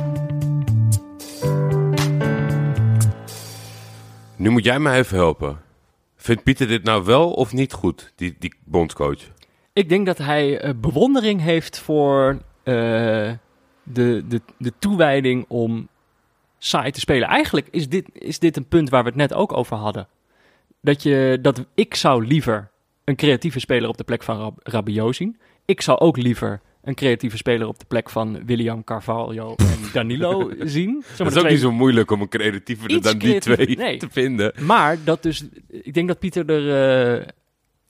[4.36, 5.60] Nu moet jij me even helpen.
[6.16, 9.20] Vindt Pieter dit nou wel of niet goed, die, die bondscoach?
[9.72, 12.74] Ik denk dat hij eh, bewondering heeft voor eh,
[13.82, 15.88] de, de, de toewijding om
[16.58, 17.28] saai te spelen.
[17.28, 20.08] Eigenlijk is dit, is dit een punt waar we het net ook over hadden.
[20.86, 22.70] Dat, je, dat ik zou liever
[23.04, 25.36] een creatieve speler op de plek van Rab Rabiot zien.
[25.64, 30.50] Ik zou ook liever een creatieve speler op de plek van William Carvalho en Danilo
[30.76, 31.04] zien.
[31.06, 33.96] Het is ook twee- niet zo moeilijk om een creatiever Iets dan die twee nee.
[33.96, 34.52] te vinden.
[34.60, 37.26] Maar dat dus, ik denk dat Pieter er, eh,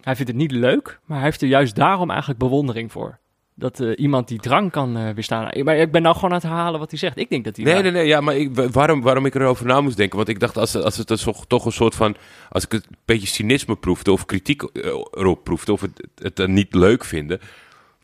[0.01, 3.19] hij vindt het niet leuk, maar hij heeft er juist daarom eigenlijk bewondering voor.
[3.59, 5.51] Dat eh, iemand die drang kan eh, weerstaan.
[5.65, 7.17] Maar ik ben nou gewoon aan het herhalen wat hij zegt.
[7.19, 7.65] Ik denk dat hij.
[7.65, 8.07] Nee, nee, nee.
[8.07, 10.17] Ja, maar ik, wa- waarom, waarom ik erover na moest denken?
[10.17, 12.17] Want ik dacht, als, als het dus toch, toch een soort van...
[12.51, 15.73] Als ik het een beetje cynisme proefde of kritiek eh, erop proefde...
[15.73, 17.41] of het, het niet leuk vinden...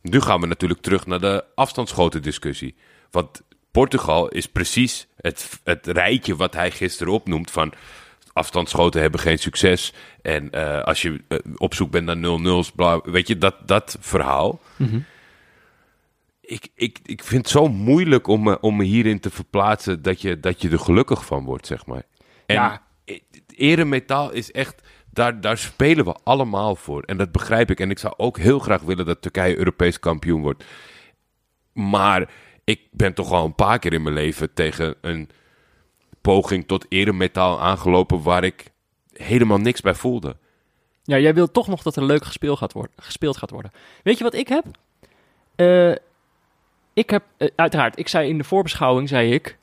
[0.03, 2.75] Nu gaan we natuurlijk terug naar de afstandsschoten discussie.
[3.11, 7.73] Want Portugal is precies het, het rijtje wat hij gisteren opnoemt van...
[8.33, 9.93] Afstandsschoten hebben geen succes.
[10.23, 10.51] En
[10.85, 11.21] als je
[11.57, 14.61] op zoek bent naar 0-0's, bla, weet je, dat, dat verhaal.
[16.53, 20.21] Ik, ik, ik vind het zo moeilijk om me, om me hierin te verplaatsen dat
[20.21, 22.03] je, dat je er gelukkig van wordt, zeg maar.
[22.47, 22.83] En Ja.
[23.05, 23.19] e-
[23.57, 27.03] eremetaal is echt, daar, daar spelen we allemaal voor.
[27.03, 27.81] En dat begrijp ik.
[27.81, 30.65] En ik zou ook heel graag willen dat Turkije Europees kampioen wordt.
[31.73, 32.31] Maar
[32.65, 35.29] ik ben toch al een paar keer in mijn leven tegen een
[36.21, 38.65] poging tot eremetaal aangelopen waar ik
[39.13, 40.37] helemaal niks bij voelde.
[41.03, 42.93] Ja, jij wilt toch nog dat er leuk gespeeld gaat worden.
[42.97, 43.73] Gespeeld gaat worden.
[44.03, 44.65] Weet je wat ik heb?
[45.55, 45.93] Eh,
[46.95, 49.59] ik heb, eh, uiteraard, ik zei in de voorbeschouwing, zei ik,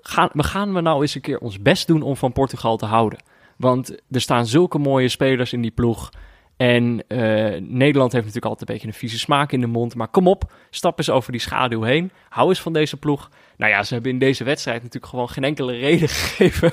[0.00, 2.86] gaan, we gaan we nou eens een keer ons best doen om van Portugal te
[2.86, 3.18] houden.
[3.56, 6.10] Want er staan zulke mooie spelers in die ploeg.
[6.56, 7.18] En eh,
[7.60, 9.94] Nederland heeft natuurlijk altijd een beetje een vieze smaak in de mond.
[9.94, 12.10] Maar kom op, stap eens over die schaduw heen.
[12.28, 13.30] Hou eens van deze ploeg.
[13.56, 16.72] Nou ja, ze hebben in deze wedstrijd natuurlijk gewoon geen enkele reden gegeven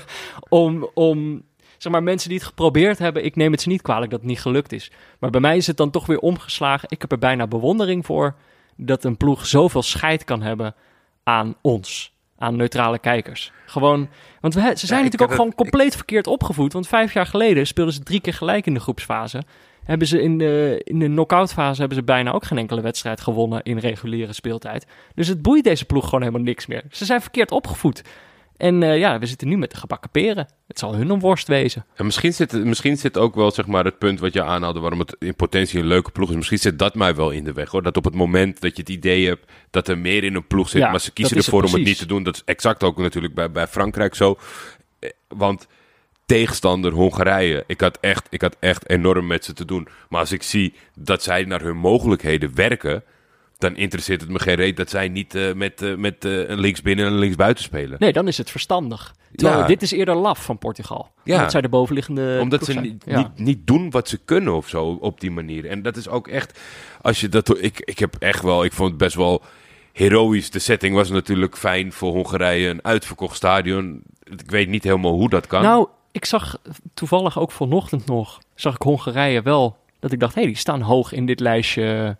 [0.49, 1.43] om, om
[1.77, 4.29] zeg maar, mensen die het geprobeerd hebben, ik neem het ze niet kwalijk dat het
[4.29, 4.91] niet gelukt is.
[5.19, 6.89] Maar bij mij is het dan toch weer omgeslagen.
[6.91, 8.35] Ik heb er bijna bewondering voor
[8.75, 10.75] dat een ploeg zoveel scheid kan hebben
[11.23, 13.51] aan ons, aan neutrale kijkers.
[13.65, 14.09] Gewoon,
[14.41, 16.73] want we, ze zijn natuurlijk ook het- gewoon compleet verkeerd opgevoed.
[16.73, 19.43] Want vijf jaar geleden speelden ze drie keer gelijk in de groepsfase.
[19.83, 23.21] Hebben ze in de, in de knock-out fase hebben ze bijna ook geen enkele wedstrijd
[23.21, 24.85] gewonnen in reguliere speeltijd.
[25.15, 26.83] Dus het boeit deze ploeg gewoon helemaal niks meer.
[26.91, 28.01] Ze zijn verkeerd opgevoed.
[28.57, 30.47] En eh, ja, we zitten nu met de gebakken peren.
[30.67, 31.85] Het zal hun een worst wezen.
[31.95, 34.99] En misschien zit, misschien zit ook wel zeg maar, het punt wat je aanhaalde waarom
[34.99, 36.35] het in potentie een leuke ploeg is.
[36.35, 37.83] Misschien zit dat mij wel in de weg hoor.
[37.83, 40.69] Dat op het moment dat je het idee hebt dat er meer in een ploeg
[40.69, 42.23] zit, Ja, maar ze kiezen het ervoor om het niet te doen.
[42.23, 44.37] Dat is exact ook natuurlijk bij, bij Frankrijk zo.
[44.99, 45.67] Eh, Want
[46.25, 49.87] tegenstander Hongarije, ik had, echt, ik had echt enorm met ze te doen.
[50.09, 53.03] Maar als ik zie dat zij naar hun mogelijkheden werken,
[53.61, 56.59] dan interesseert het me geen reet dat zij niet eh, met, eh, met eh, een
[56.59, 57.95] linksbinnen en een linksbuiten spelen.
[57.99, 59.15] Nee, dan is het verstandig.
[59.35, 59.67] Terwijl Ja.
[59.67, 61.11] dit is eerder laf van Portugal.
[61.23, 61.35] Ja.
[61.35, 63.17] Omdat zij de bovenliggende Omdat ze niet, Ja.
[63.17, 65.65] niet, niet doen wat ze kunnen of zo op die manier.
[65.65, 66.59] En dat is ook echt,
[67.01, 69.41] als je dat, ik, ik heb echt wel, ik vond het best wel
[69.93, 70.49] heroïs.
[70.51, 74.01] De setting was natuurlijk fijn voor Hongarije, een uitverkocht stadion.
[74.23, 75.61] ik weet niet helemaal hoe dat kan.
[75.61, 76.57] Nou, ik zag
[76.93, 80.81] toevallig ook vanochtend nog, zag ik Hongarije wel, dat ik dacht, hé, hey, die staan
[80.81, 82.17] hoog in dit lijstje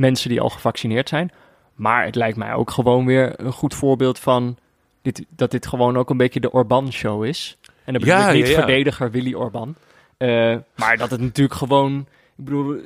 [0.00, 1.30] mensen die al gevaccineerd zijn.
[1.74, 4.56] Maar het lijkt mij ook gewoon weer een goed voorbeeld van
[5.02, 7.58] dit, dat dit gewoon ook een beetje de Orban-show is.
[7.84, 8.58] En bedoel Ja, ik niet ja, ja.
[8.58, 9.74] verdediger Willy Orban.
[10.16, 12.80] Eh, maar dat het natuurlijk gewoon, ik bedoel,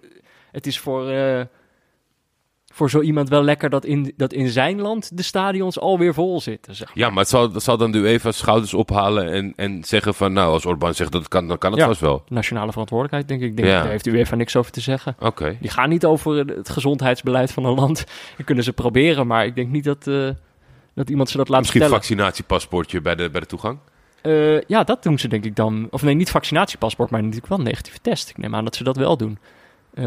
[0.51, 1.41] het is voor, eh,
[2.75, 6.41] voor zo iemand wel lekker dat in, dat in zijn land de stadions alweer vol
[6.41, 6.75] zitten.
[6.75, 6.99] Zeg maar.
[6.99, 10.33] Ja, maar het zal, zal dan de UEFA schouders ophalen en, en zeggen van...
[10.33, 11.87] Nou, als Orbán zegt dat het kan, dan kan het Ja.
[11.87, 12.23] vast wel.
[12.29, 13.57] Nationale verantwoordelijkheid, denk ik.
[13.57, 13.81] Denk, Ja.
[13.83, 15.17] Daar heeft u even niks over te zeggen.
[15.21, 15.57] Oké.
[15.61, 18.05] Die gaan niet over het gezondheidsbeleid van een land.
[18.37, 20.29] Dat kunnen ze proberen, maar ik denk niet dat, eh,
[20.95, 22.03] dat iemand ze dat laat Misschien vertellen.
[22.05, 23.79] vaccinatiepaspoortje bij de, bij de toegang?
[24.23, 25.87] Eh, ja, dat doen ze denk ik dan.
[25.91, 28.29] Of nee, niet vaccinatiepaspoort, maar natuurlijk wel een negatieve test.
[28.31, 29.39] Ik neem aan dat ze dat wel doen.
[29.95, 30.05] Eh,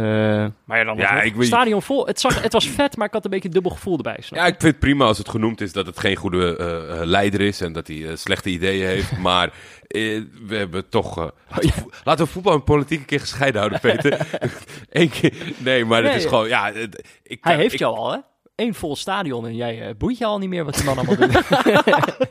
[0.66, 2.06] maar ja, dan Ja, ja, ik weet- stadion vol.
[2.08, 4.18] Het, zag, het was vet, maar ik had een beetje een dubbel gevoel erbij.
[4.20, 7.00] snap Ja, ik vind het prima als het genoemd is dat het geen goede eh,
[7.02, 9.18] eh, leider is en dat hij slechte ideeën heeft.
[9.28, 9.48] maar
[9.88, 11.18] eh, we hebben toch.
[11.18, 14.28] eh, laten, we, vo- laten we voetbal en politiek een keer gescheiden houden, Peter.
[14.90, 15.34] Eén keer.
[15.58, 16.48] Nee, maar het is gewoon.
[16.48, 18.18] Ja, het- ik, Hij heeft ik- jou al, hè?
[18.58, 21.16] Eén vol stadion en jij eh, boeit je al niet meer wat die man allemaal
[21.16, 21.42] doet.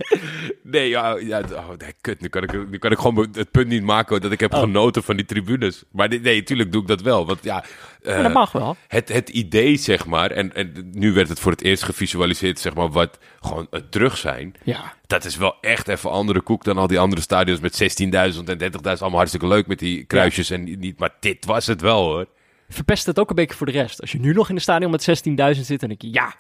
[0.62, 2.20] Nee, ja, ja oh, nee, kut.
[2.20, 4.60] Nu kan, ik, nu kan ik gewoon het punt niet maken dat ik heb Oh.
[4.60, 5.84] genoten van die tribunes.
[5.90, 7.26] Maar nee, nee, tuurlijk doe ik dat wel.
[7.26, 7.64] Want ja.
[8.02, 8.76] eh, maar dat mag wel.
[8.88, 12.74] het, het idee, zeg maar, en, en nu werd het voor het eerst gevisualiseerd, zeg
[12.74, 14.54] maar, wat gewoon het terug zijn.
[14.64, 14.94] Ja.
[15.06, 18.08] Dat is wel echt even andere koek dan al die andere stadions met 16.000
[18.44, 18.80] en 30.000.
[18.82, 20.98] Allemaal hartstikke leuk met die kruisjes en niet.
[20.98, 22.26] Maar dit was het wel hoor.
[22.68, 24.00] Verpest het ook een beetje voor de rest.
[24.00, 25.08] Als je nu nog in een stadion met
[25.54, 26.34] 16.000 zit, dan denk je, ja,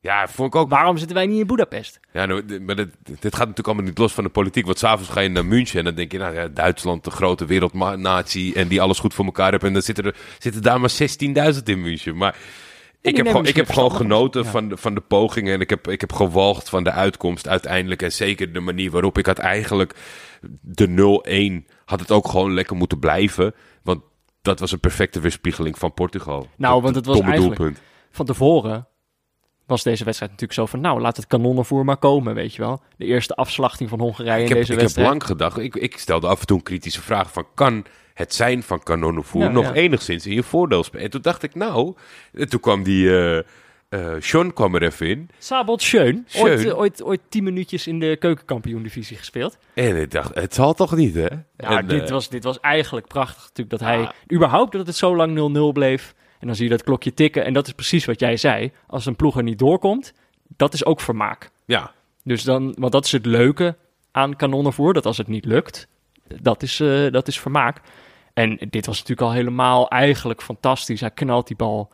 [0.00, 0.70] Ja, vond ik ook.
[0.70, 2.00] waarom zitten wij niet in Budapest?
[2.12, 4.64] Ja, nou, maar dit, dit gaat natuurlijk allemaal niet los van de politiek.
[4.64, 7.44] Want s'avonds ga je naar München en dan denk je, nou ja, Duitsland, de grote
[7.44, 9.68] wereldnatie en die alles goed voor elkaar hebben.
[9.68, 10.92] En dan zitten er zitten daar maar
[11.54, 12.16] 16.000 in München.
[12.16, 12.36] Maar
[13.00, 14.50] ik heb, gewoon, ik heb gewoon genoten ja.
[14.50, 18.02] van, de, van de pogingen en ik heb, ik heb gewalgd van de uitkomst uiteindelijk.
[18.02, 19.94] En zeker de manier waarop ik had eigenlijk
[20.60, 23.54] de 0-1 had het ook gewoon lekker moeten blijven.
[24.42, 26.48] Dat was een perfecte weerspiegeling van Portugal.
[26.56, 27.80] Nou, Dat- want het was eigenlijk- doelpunt.
[28.10, 28.86] Van tevoren
[29.66, 32.82] was deze wedstrijd natuurlijk zo van, nou, laat het kanonnenvoer maar komen, weet je wel.
[32.96, 35.08] De eerste afslachting van Hongarije Ik in heb, deze ik heb wedstrijd.
[35.08, 38.62] lang gedacht, ik, ik stelde af en toe een kritische vraag van, kan het zijn
[38.62, 39.72] van kanonnenvoer Ja, nog ja.
[39.72, 41.04] enigszins in je voordeel spelen?
[41.04, 41.94] En toen dacht ik, nou,
[42.32, 43.42] en toen kwam die, eh
[43.90, 45.30] eh, Sean kwam er even in.
[45.38, 49.58] Sabot Schön, ooit, eh, ooit, ooit tien minuutjes in de keukenkampioen-divisie gespeeld.
[49.74, 51.28] En ik dacht, het zal toch niet, hè?
[51.56, 54.96] Ja, En, dit, eh, was, dit was eigenlijk prachtig natuurlijk, dat hij, überhaupt dat het
[54.96, 56.14] zo lang 0-0 bleef.
[56.38, 58.72] En dan zie je dat klokje tikken en dat is precies wat jij zei.
[58.86, 60.12] Als een ploeg er niet doorkomt,
[60.56, 61.50] dat is ook vermaak.
[61.64, 61.92] Ja,
[62.24, 63.76] Dus dan, want dat is het leuke
[64.10, 65.88] aan kanonnenvoer, dat als het niet lukt,
[66.40, 66.76] dat is,
[67.10, 67.80] dat is vermaak.
[68.34, 71.00] En dit was natuurlijk al helemaal eigenlijk fantastisch.
[71.00, 71.92] Hij knalt die bal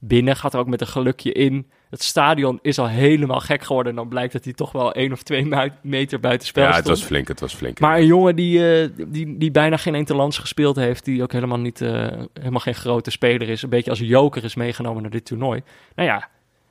[0.00, 1.70] binnen, gaat er ook met een gelukje in.
[1.90, 3.92] Het stadion is al helemaal gek geworden.
[3.92, 5.48] En dan blijkt dat hij toch wel één of twee
[5.82, 6.98] meter buiten spel ja het stond.
[6.98, 7.80] was flink, het was flink.
[7.80, 11.58] Maar een jongen die, eh, die, die bijna geen interlands gespeeld heeft, die ook helemaal,
[11.58, 11.90] niet, eh,
[12.32, 15.62] helemaal geen grote speler is, een beetje als joker is meegenomen naar dit toernooi.
[15.94, 16.28] Nou ja,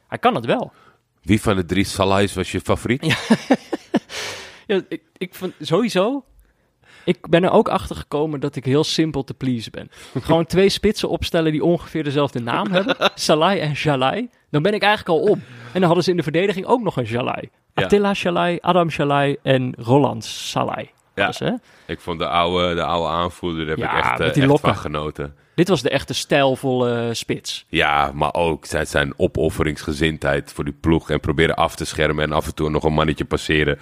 [0.07, 0.71] hij kan het wel.
[1.21, 3.03] Wie van de drie Salahs was je favoriet?
[4.67, 6.25] Ja, ik, ik vond sowieso.
[7.05, 9.89] Ik ben er ook achter gekomen dat ik heel simpel te pleasen ben.
[10.21, 12.95] Gewoon twee spitsen opstellen die ongeveer dezelfde naam hebben.
[13.15, 14.29] Salai en Jalai.
[14.51, 15.43] Dan ben ik eigenlijk al om.
[15.71, 17.49] En dan hadden ze in de verdediging ook nog een Jalai.
[17.73, 17.83] Ja.
[17.83, 20.89] Attila Jalai, Adam Jalai en Roland Salai.
[21.15, 21.27] Ja.
[21.27, 21.51] Dus, hè?
[21.87, 24.41] Ik vond de oude, de oude aanvoerder, daar heb Ja, ik echt, eh, met die
[24.43, 24.73] echt lokken.
[24.73, 25.35] van genoten.
[25.55, 27.65] Dit was de echte stijlvolle spits.
[27.69, 31.09] Ja, maar ook zijn, zijn opofferingsgezindheid voor die ploeg.
[31.09, 33.79] En proberen af te schermen en af en toe nog een mannetje passeren.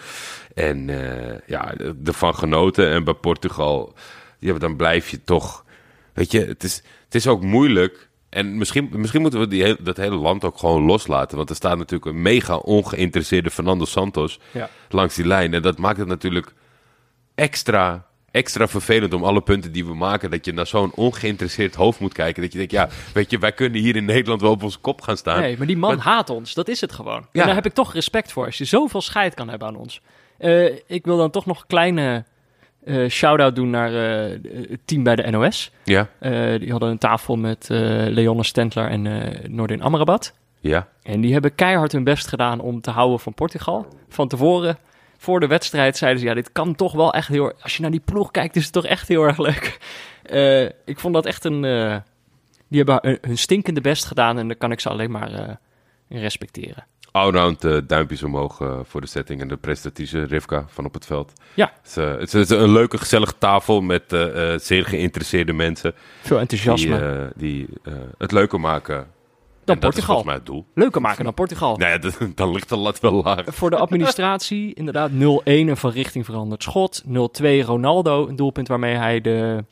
[0.53, 1.73] En eh, ja,
[2.05, 2.89] ervan genoten.
[2.89, 3.93] En bij Portugal,
[4.39, 5.65] ja, dan blijf je toch...
[6.13, 8.09] Weet je, het is, het is ook moeilijk.
[8.29, 11.37] En misschien, misschien moeten we die heel- dat hele land ook gewoon loslaten.
[11.37, 14.69] Want er staat natuurlijk een mega ongeïnteresseerde Fernando Santos Ja.
[14.89, 15.53] langs die lijn.
[15.53, 16.53] En dat maakt het natuurlijk
[17.35, 20.31] extra, extra vervelend om alle punten die we maken.
[20.31, 22.41] Dat je naar zo'n ongeïnteresseerd hoofd moet kijken.
[22.41, 25.01] Dat je denkt, ja, weet je, wij kunnen hier in Nederland wel op onze kop
[25.01, 25.39] gaan staan.
[25.41, 26.53] Nee, maar die man haat ons.
[26.53, 27.27] Dat is het gewoon.
[27.31, 27.41] Ja.
[27.41, 28.45] En daar heb ik toch respect voor.
[28.45, 30.01] Als je zoveel scheid kan hebben aan ons.
[30.43, 32.23] Eh, ik wil dan toch nog een kleine
[32.85, 35.71] eh shout-out doen naar eh, het team bij de NOS.
[35.83, 36.07] Ja,
[36.57, 39.01] die hadden een tafel met Leonne Stentler en
[39.55, 40.33] Noordin Amrabat.
[40.59, 40.87] ja.
[41.03, 43.87] En die hebben keihard hun best gedaan om te houden van Portugal.
[44.09, 44.77] Van tevoren,
[45.17, 46.27] voor de wedstrijd, zeiden ze...
[46.27, 47.53] ja, dit kan toch wel echt heel...
[47.61, 49.77] Als je naar die ploeg kijkt, is het toch echt heel erg leuk.
[50.85, 51.61] Ik vond dat echt een...
[52.67, 54.37] die hebben hun- stinkende best gedaan...
[54.37, 55.59] en daar kan ik ze alleen maar
[56.09, 56.85] respecteren.
[57.13, 61.05] Allround eh, duimpjes omhoog eh, voor de setting en de prestatrice Rivka van op het
[61.05, 61.33] veld.
[61.53, 61.87] Ja, Het
[62.23, 65.93] is, eh, het een leuke, gezellige tafel met eh, eh, zeer geïnteresseerde mensen.
[66.21, 66.97] veel enthousiasme.
[66.97, 69.07] Die, eh, die eh, het leuker maken Dan En
[69.65, 70.05] dat is Portugal.
[70.05, 70.65] volgens mij het doel.
[70.73, 71.77] Leuker maken dan Portugal.
[71.77, 73.43] Nou ja, dat- dan ligt de lat wel laag.
[73.45, 77.03] Voor de administratie inderdaad 0-1 een van richting veranderd schot.
[77.07, 77.09] 0-2
[77.65, 79.63] Ronaldo, een doelpunt waarmee hij de,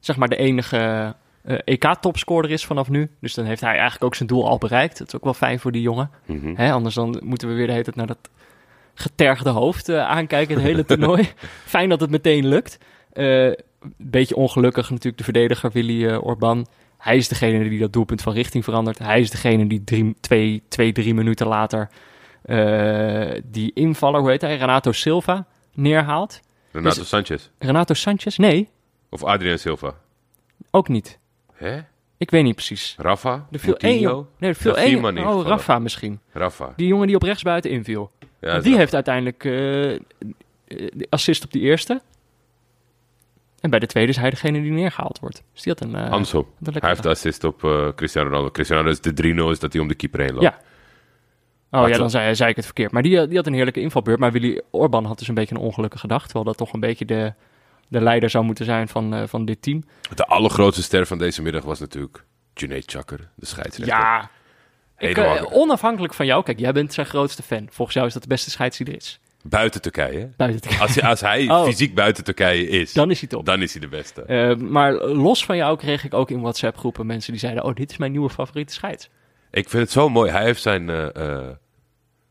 [0.00, 1.14] zeg maar de enige
[1.46, 3.10] eh, EK-topscorer is vanaf nu.
[3.20, 4.98] Dus dan heeft hij eigenlijk ook zijn doel al bereikt.
[4.98, 6.10] Dat is ook wel fijn voor die jongen.
[6.26, 6.54] Mhm.
[6.54, 8.18] Hè, anders dan moeten we weer de hele tijd naar dat
[8.94, 11.28] getergde hoofd eh, aankijken, het hele toernooi.
[11.76, 12.78] Fijn dat het meteen lukt.
[13.12, 13.52] Eh
[13.96, 16.66] beetje ongelukkig natuurlijk de verdediger Willy Orban.
[16.98, 18.98] Hij is degene die dat doelpunt van richting verandert.
[18.98, 21.88] Hij is degene die drie, twee, twee, drie minuten later
[23.44, 26.40] die invaller, hoe heet hij, Renato Silva neerhaalt.
[26.72, 27.48] Renato Dus- Sanchez.
[27.58, 28.36] Renato Sanchez?
[28.36, 28.68] Nee,
[29.10, 29.94] Of Adrian Silva.
[30.70, 31.18] ook niet.
[31.56, 31.80] Hè?
[32.18, 32.94] Ik weet niet precies.
[32.98, 33.46] Rafa?
[33.50, 34.26] Er viel één jongen.
[34.38, 35.00] Nee, er viel één.
[35.00, 35.46] man in ieder Oh.
[35.46, 36.20] Rafa misschien.
[36.32, 36.72] Rafa.
[36.76, 38.10] Die jongen die op rechtsbuiten inviel.
[38.40, 40.00] Ja, die heeft uiteindelijk eh, eh,
[41.08, 42.00] assist op die eerste.
[43.60, 45.42] En bij de tweede is hij degene die neergehaald wordt.
[45.52, 45.90] Dus die had een...
[45.90, 48.50] lekkere Hij heeft de assist op eh, Cristiano Ronaldo.
[48.50, 50.42] Cristiano Ronaldo is de 3-0 is dat hij om de keeper heen loopt.
[50.42, 50.58] Ja.
[51.70, 52.92] Oh ja, dan zei, zei ik het verkeerd.
[52.92, 54.18] Maar die, die had een heerlijke invalbeurt.
[54.18, 56.24] Maar Willy Orban had dus een beetje een ongelukkige dag.
[56.24, 57.32] Terwijl dat toch een beetje de,
[57.88, 59.84] de leider zou moeten zijn van, eh, van dit team.
[60.14, 63.96] De allergrootste ster van deze middag was natuurlijk Junaid Chakr, de scheidsrechter.
[63.98, 64.30] Ja,
[64.98, 66.42] ik, eh, onafhankelijk van jou.
[66.42, 67.66] Kijk, jij bent zijn grootste fan.
[67.70, 69.20] Volgens jou is dat de beste scheids die er is.
[69.42, 70.30] Buiten Turkije.
[70.36, 71.64] Buiten het- Als, hij- als hij Oh.
[71.64, 73.48] fysiek buiten Turkije is, dan, Dan is hij top.
[73.48, 74.22] is hij de beste.
[74.22, 77.64] Eh, maar los van jou kreeg ik ook in WhatsApp-groepen mensen die zeiden...
[77.64, 79.08] oh, dit is mijn nieuwe favoriete scheids.
[79.50, 80.30] Ik vind het zo mooi.
[80.30, 80.90] Hij heeft zijn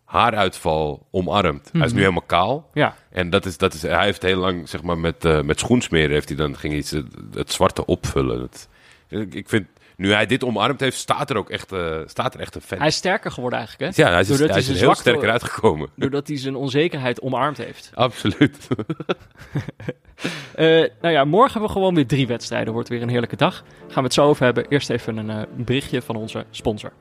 [0.07, 1.69] eh, eh, haaruitval omarmd.
[1.73, 2.69] Hij is nu helemaal kaal.
[2.73, 5.59] Ja, En dat is, dat is, hij heeft heel lang, zeg maar, met, eh, met
[5.59, 8.41] schoensmeren heeft hij dan ging hij het, het zwarte opvullen.
[8.41, 8.69] Het,
[9.33, 12.55] ik, vind, nu hij dit omarmd heeft, staat er ook echt, eh, staat er echt
[12.55, 12.77] een fan.
[12.77, 14.03] hij is sterker geworden eigenlijk, hè?
[14.03, 15.89] ja, hij is, Doordat hij is er heel zwakte- sterker uitgekomen.
[15.95, 17.91] Doordat hij zijn onzekerheid omarmd heeft.
[17.93, 18.67] Absoluut.
[20.55, 20.65] Eh,
[21.01, 22.73] nou ja, morgen hebben we gewoon weer drie wedstrijden.
[22.73, 23.63] Wordt weer een heerlijke dag.
[23.87, 24.67] Gaan we het zo over hebben.
[24.67, 26.91] Eerst even een eh, berichtje van onze sponsor.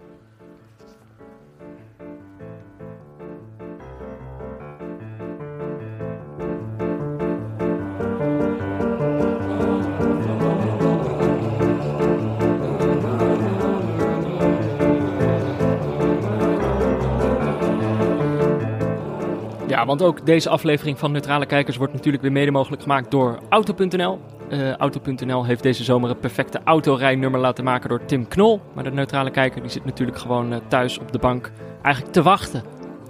[19.87, 24.21] Want ook deze aflevering van Neutrale Kijkers wordt natuurlijk weer mede mogelijk gemaakt door Auto.nl.
[24.49, 28.61] Eh, Auto.nl heeft deze zomer het perfecte autorijnummer laten maken door Tim Knol.
[28.75, 32.23] Maar de Neutrale Kijker die zit natuurlijk gewoon eh, thuis op de bank eigenlijk te
[32.23, 32.63] wachten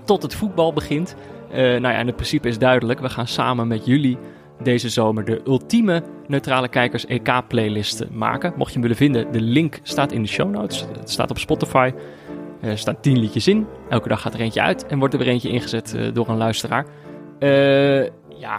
[0.05, 1.17] tot het voetbal begint.
[1.51, 3.01] Eh, nou ja, en het principe is duidelijk.
[3.01, 4.19] We gaan samen met jullie
[4.63, 8.53] deze zomer de ultieme Neutrale Kijkers EK-playlist maken.
[8.57, 10.87] Mocht je hem willen vinden, de link staat in de show notes.
[10.99, 11.93] Het staat op Spotify.
[12.65, 13.67] Er staan tien liedjes in.
[13.89, 16.37] Elke dag gaat er eentje uit en wordt er weer eentje ingezet eh, door een
[16.37, 16.87] luisteraar.
[17.39, 18.03] Eh,
[18.39, 18.59] ja,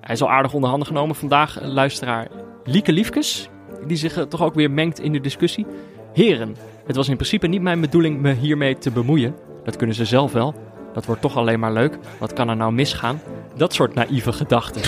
[0.00, 1.16] hij is al aardig onder handen genomen.
[1.16, 2.28] Vandaag luisteraar
[2.64, 3.48] Lieke Liefkes,
[3.86, 5.66] die zich eh, toch ook weer mengt in de discussie.
[6.12, 9.34] Heren, het was in principe niet mijn bedoeling me hiermee te bemoeien.
[9.64, 10.54] Dat kunnen ze zelf wel.
[10.92, 11.98] Dat wordt toch alleen maar leuk.
[12.18, 13.20] Wat kan er nou misgaan?
[13.56, 14.82] Dat soort naïeve gedachten.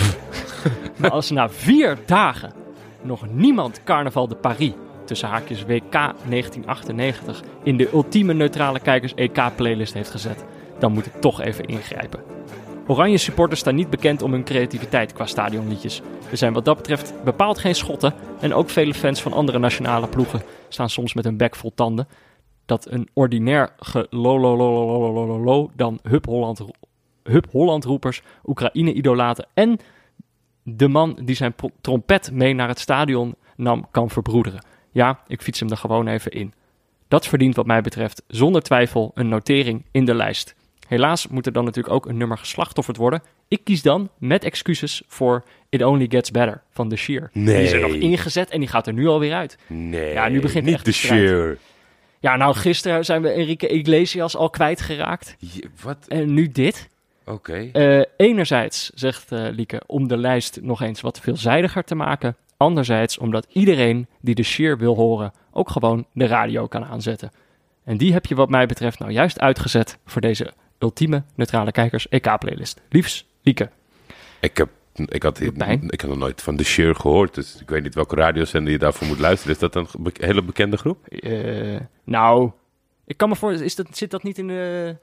[0.97, 2.53] maar als na vier dagen
[3.01, 4.73] nog niemand Carnaval de Paris
[5.07, 10.45] tussen haakjes WK 1998 in de ultieme neutrale kijkers EK-playlist heeft gezet,
[10.79, 12.37] dan moet ik toch even ingrijpen.
[12.87, 16.01] Oranje supporters staan niet bekend om hun creativiteit qua stadionliedjes.
[16.31, 20.07] Er zijn wat dat betreft bepaald geen schotten en ook vele fans van andere nationale
[20.07, 22.07] ploegen staan soms met hun bek vol tanden.
[22.65, 26.61] Dat een ordinair gelololololololo dan Hup Holland,
[27.23, 29.79] Hup Holland roepers, Oekraïne-idolaten en
[30.63, 34.61] de man die zijn trompet mee naar het stadion nam kan verbroederen.
[34.97, 36.53] Ja, ik fiets hem er gewoon even in.
[37.07, 40.55] Dat verdient wat mij betreft zonder twijfel een notering in de lijst.
[40.87, 43.21] Helaas moet er dan natuurlijk ook een nummer geslachtofferd worden.
[43.47, 47.29] Ik kies dan met excuses voor It Only Gets Better van The Sheer.
[47.33, 47.99] Die is er nog Nee.
[47.99, 49.57] ingezet en die gaat er nu alweer uit.
[49.67, 51.21] Nee, Ja, nu begint niet echt strijd.
[51.21, 51.57] sheer.
[52.19, 55.35] Ja, nou gisteren zijn we Enrique Iglesias al kwijtgeraakt.
[55.39, 56.05] Je- Wat?
[56.07, 56.89] En nu dit.
[57.25, 57.69] Oké.
[57.73, 62.35] Eh, enerzijds, zegt eh, Lieke, om de lijst nog eens wat veelzijdiger te maken.
[62.57, 67.31] Anderzijds omdat iedereen die de sheer wil horen ook gewoon de radio kan aanzetten.
[67.83, 72.09] En die heb je wat mij betreft nou juist uitgezet voor deze ultieme neutrale kijkers
[72.09, 72.81] EK-playlist.
[72.89, 73.69] Liefs, Lieke.
[74.39, 74.69] Ik heb...
[75.05, 78.15] Ik had, ik had nog nooit van The Sheer gehoord, dus ik weet niet welke
[78.15, 79.53] radiozender je daarvoor moet luisteren.
[79.53, 79.87] Is dat een
[80.19, 81.07] hele bekende groep?
[81.07, 82.51] Eh, nou,
[83.05, 84.95] ik kan me voor, is dat, zit dat niet in, de,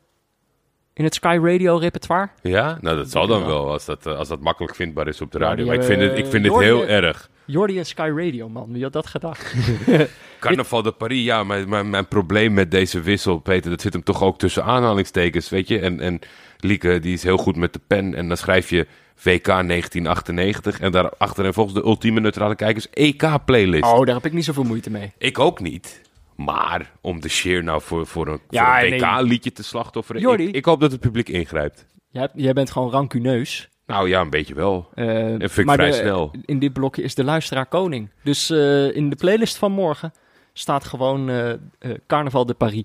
[0.92, 2.28] in het Sky Radio repertoire?
[2.42, 2.78] Ja?
[2.80, 3.48] Nou, dat zal dan wel.
[3.48, 5.66] wel, als dat, eh, als dat makkelijk vindbaar is op de Ja, radio.
[5.66, 7.30] maar ik vind het, ik vind het heel erg.
[7.46, 8.72] Jordi en Sky Radio, man.
[8.72, 9.54] Wie had dat gedacht?
[10.40, 14.02] Carnaval de Paris, ja, maar mijn, mijn probleem met deze wissel, Peter, dat zit hem
[14.02, 15.78] toch ook tussen aanhalingstekens, weet je.
[15.78, 16.18] En, en
[16.58, 18.86] Lieke, die is heel goed met de pen en dan schrijf je
[19.22, 23.84] WK 1998 en daarachter en volgens de ultieme neutrale kijkers EK-playlist.
[23.84, 25.12] Oh, daar heb ik niet zoveel moeite mee.
[25.18, 26.02] Ik ook niet.
[26.36, 29.00] Maar om de sheer nou voor, voor een, Ja, nee.
[29.00, 30.48] WK-liedje te slachtofferen, Jordi.
[30.48, 31.86] ik, ik hoop dat het publiek ingrijpt.
[32.10, 33.68] Jij, jij bent gewoon rancuneus.
[33.86, 34.88] Nou ja, een beetje wel.
[34.94, 35.04] Dat
[35.38, 36.30] vind ik maar vrij de- snel.
[36.44, 38.10] In dit blokje is de luisteraar koning.
[38.22, 40.12] Dus eh, in de playlist van morgen
[40.52, 41.52] staat gewoon eh,
[42.06, 42.84] Carnaval de Paris.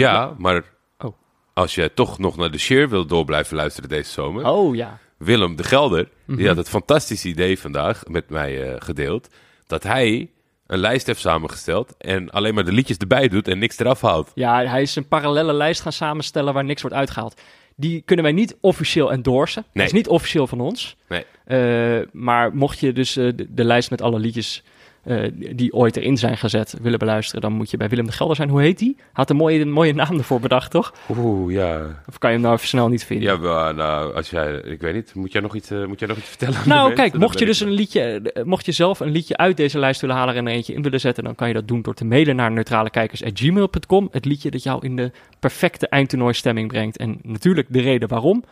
[0.00, 0.62] Ja, maar
[0.98, 1.12] Oh.
[1.54, 4.46] als je toch nog naar de sheer wil door blijven luisteren deze zomer...
[4.46, 4.98] Oh ja.
[5.18, 6.38] Willem de Gelder, Mhm.
[6.38, 9.28] die had het fantastische idee vandaag met mij gedeeld...
[9.66, 10.30] dat hij
[10.66, 14.30] een lijst heeft samengesteld en alleen maar de liedjes erbij doet en niks eraf haalt.
[14.34, 17.40] Ja, hij is een parallele lijst gaan samenstellen waar niks wordt uitgehaald.
[17.80, 19.62] Die kunnen wij niet officieel endorsen.
[19.62, 19.86] Dat Nee.
[19.86, 20.96] is niet officieel van ons.
[21.08, 21.24] Nee.
[21.44, 24.62] Eh, maar mocht je dus eh, de, de lijst met alle liedjes
[25.08, 28.36] eh, die ooit erin zijn gezet willen beluisteren, dan moet je bij Willem de Gelder
[28.36, 28.48] zijn.
[28.48, 28.96] Hoe heet die?
[29.12, 30.94] Had een mooie, een mooie naam ervoor bedacht, toch?
[31.16, 32.02] Oeh, ja.
[32.08, 33.40] Of kan je hem nou even snel niet vinden?
[33.42, 36.16] Ja, nou, als jij, ik weet niet, moet jij nog iets, eh, moet jij nog
[36.16, 36.58] iets vertellen?
[36.64, 39.78] Nou, kijk, mocht je dus een liedje, eh, mocht je zelf een liedje uit deze
[39.78, 41.94] lijst willen halen en er eentje in willen zetten, dan kan je dat doen door
[41.94, 44.08] te mailen naar neutralekijkers.gmail.com.
[44.10, 46.96] Het liedje dat jou in de perfecte eindtoernooistemming brengt.
[46.96, 48.44] En natuurlijk de reden waarom.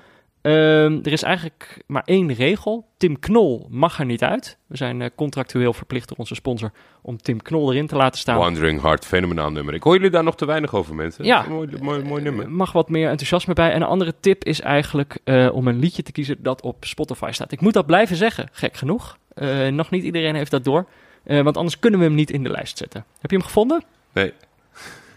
[0.43, 2.87] Ehm, er is eigenlijk maar één regel.
[2.97, 4.59] Tim Knol mag er niet uit.
[4.67, 6.71] We zijn eh, contractueel verplicht door onze sponsor
[7.03, 8.39] om Tim Knol erin te laten staan.
[8.39, 9.75] Wandering Heart, fenomenaal nummer.
[9.75, 11.25] Ik hoor jullie daar nog te weinig over, mensen.
[11.25, 11.45] Ja.
[11.49, 12.45] Mooi, mooi, mooi nummer.
[12.45, 13.71] Er mag wat meer enthousiasme bij.
[13.71, 17.31] En een andere tip is eigenlijk eh, om een liedje te kiezen dat op Spotify
[17.33, 17.53] staat.
[17.53, 19.19] Ik moet dat blijven zeggen, gek genoeg.
[19.35, 20.87] Eh, nog niet iedereen heeft dat door.
[21.25, 23.05] Eh, want anders kunnen we hem niet in de lijst zetten.
[23.21, 23.83] Heb je hem gevonden?
[24.13, 24.33] Nee.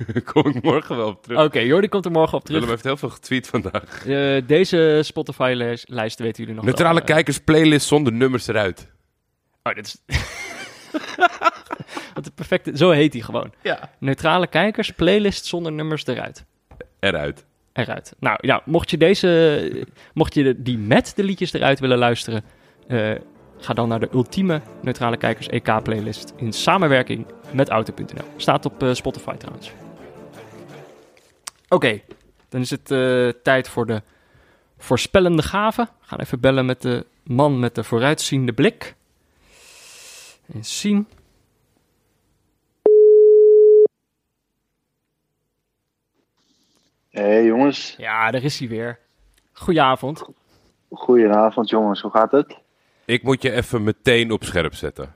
[0.34, 1.44] Kom ik morgen wel op terug.
[1.46, 2.56] Oké, Jordi komt er morgen op terug.
[2.60, 4.06] Willem heeft heel veel getweet vandaag.
[4.08, 7.02] Eh, deze Spotify-lijst weten jullie nog Neutrale wel.
[7.02, 7.14] eh.
[7.14, 8.88] kijkers playlist zonder nummers eruit.
[9.64, 10.02] Oh, dit is...
[12.14, 12.78] Wat een perfecte...
[12.78, 13.54] Zo heet hij gewoon.
[13.62, 13.92] Ja.
[14.00, 16.46] Neutrale kijkers, playlist zonder nummers eruit.
[17.00, 17.46] Eruit.
[17.74, 18.14] eruit.
[18.20, 22.44] Nou, ja, mocht je deze, mocht je die met de liedjes eruit willen luisteren,
[22.88, 23.12] eh,
[23.58, 28.26] ga dan naar de ultieme neutrale kijkers EK playlist in samenwerking met Auto.nl.
[28.38, 29.72] Staat op Spotify trouwens.
[31.70, 32.02] Oké,
[32.50, 34.02] dan is het eh, tijd voor de
[34.78, 35.82] voorspellende gave.
[35.82, 38.96] We gaan even bellen met de man met de vooruitziende blik.
[40.54, 41.08] Eens zien.
[47.10, 49.00] Hé hey, jongens, Ja, daar is hij weer.
[49.52, 50.24] Goedenavond.
[50.92, 52.58] goedenavond jongens, hoe gaat het?
[53.06, 55.16] Ik moet je even meteen op scherp zetten.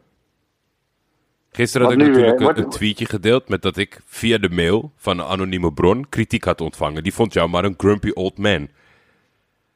[1.55, 2.09] Gisteren had ik weer?
[2.09, 6.09] natuurlijk een, een tweetje gedeeld met dat ik via de mail van een anonieme bron
[6.09, 7.03] kritiek had ontvangen.
[7.03, 8.67] Die vond jou maar een grumpy old man.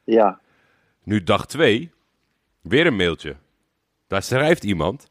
[0.04, 0.40] Ja,
[1.02, 1.90] Nu dag twee,
[2.62, 3.36] weer een mailtje.
[4.06, 5.10] Daar schrijft iemand,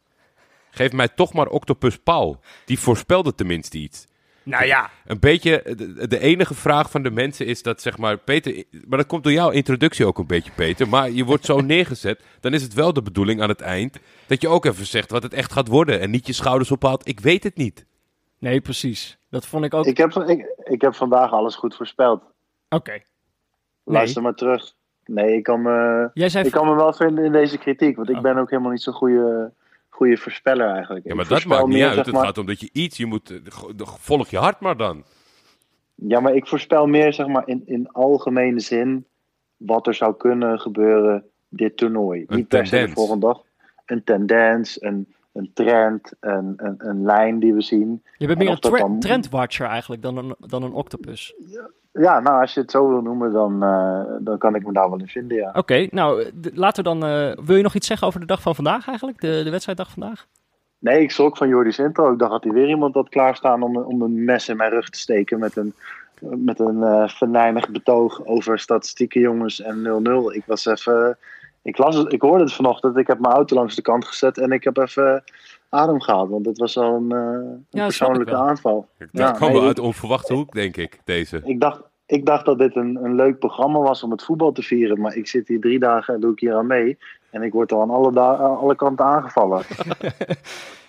[0.71, 2.39] geef mij toch maar Octopus Paul.
[2.65, 4.07] Die voorspelde tenminste iets.
[4.49, 8.17] Nou ja, Een beetje, de, de enige vraag van de mensen is dat, zeg maar,
[8.17, 10.87] Peter, maar dat komt door jouw introductie ook een beetje, Peter.
[10.87, 14.41] Maar je wordt zo neergezet, dan is het wel de bedoeling aan het eind dat
[14.41, 15.99] je ook even zegt wat het echt gaat worden.
[15.99, 17.85] En niet je schouders ophaalt, ik weet het niet.
[18.39, 19.17] nee, precies.
[19.29, 19.85] Dat vond ik ook.
[19.85, 22.21] ik heb, ik, ik heb vandaag alles goed voorspeld.
[22.69, 22.99] Oké.
[23.83, 24.73] Luister maar terug.
[25.05, 28.09] Nee, ik kan, me, Jij zei ik kan me wel vinden in deze kritiek, want
[28.09, 28.21] ik Oh.
[28.21, 29.51] ben ook helemaal niet zo'n goede,
[29.97, 31.05] goede voorspeller eigenlijk.
[31.05, 31.95] Ja, Ik maar dat maakt niet meer, uit.
[31.95, 33.39] zeg Het maar- gaat om dat je iets, je moet,
[33.99, 35.03] volg je hart maar dan.
[35.95, 39.05] Ja, maar ik voorspel meer zeg maar in, in algemene zin
[39.57, 42.23] wat er zou kunnen gebeuren dit toernooi.
[42.27, 42.93] Een Niet per se de tendens.
[42.99, 43.41] volgende dag.
[43.85, 48.03] Een tendens, een, een trend, een, een, een lijn die we zien.
[48.17, 51.33] Je bent En meer een dan- trendwatcher eigenlijk dan een, dan een octopus.
[51.51, 54.89] Ja, nou als je het zo wil noemen, dan, eh, dan kan ik me daar
[54.89, 55.51] wel in vinden, ja.
[55.53, 57.03] Oké, nou laten we dan.
[57.09, 59.21] eh, wil je nog iets zeggen over de dag van vandaag eigenlijk?
[59.21, 60.25] De, de wedstrijddag vandaag?
[60.79, 62.11] Nee, ik schrok van Jordi's intro.
[62.11, 64.89] Ik dacht dat hij weer iemand had klaarstaan om, om een mes in mijn rug
[64.89, 65.73] te steken met een,
[66.19, 69.83] met een eh venijnig betoog over statistieken jongens en
[70.31, 70.35] 0-0.
[70.35, 71.17] Ik was even...
[71.61, 72.97] Ik, las het, ik hoorde het vanochtend.
[72.97, 75.23] Ik heb mijn auto langs de kant gezet en ik heb even
[75.69, 76.29] adem gehaald.
[76.29, 77.11] Want het was al een,
[77.71, 78.87] eh, persoonlijke aanval.
[78.97, 81.41] Dat Ja, kwam nee, wel uit onverwachte hoek, denk ik, deze.
[81.43, 84.61] Ik dacht, ik dacht dat dit een, een leuk programma was om het voetbal te
[84.61, 85.01] vieren.
[85.01, 86.97] Maar ik zit hier drie dagen en doe ik hier aan mee.
[87.29, 89.63] En ik word al aan alle, aan alle kanten aangevallen.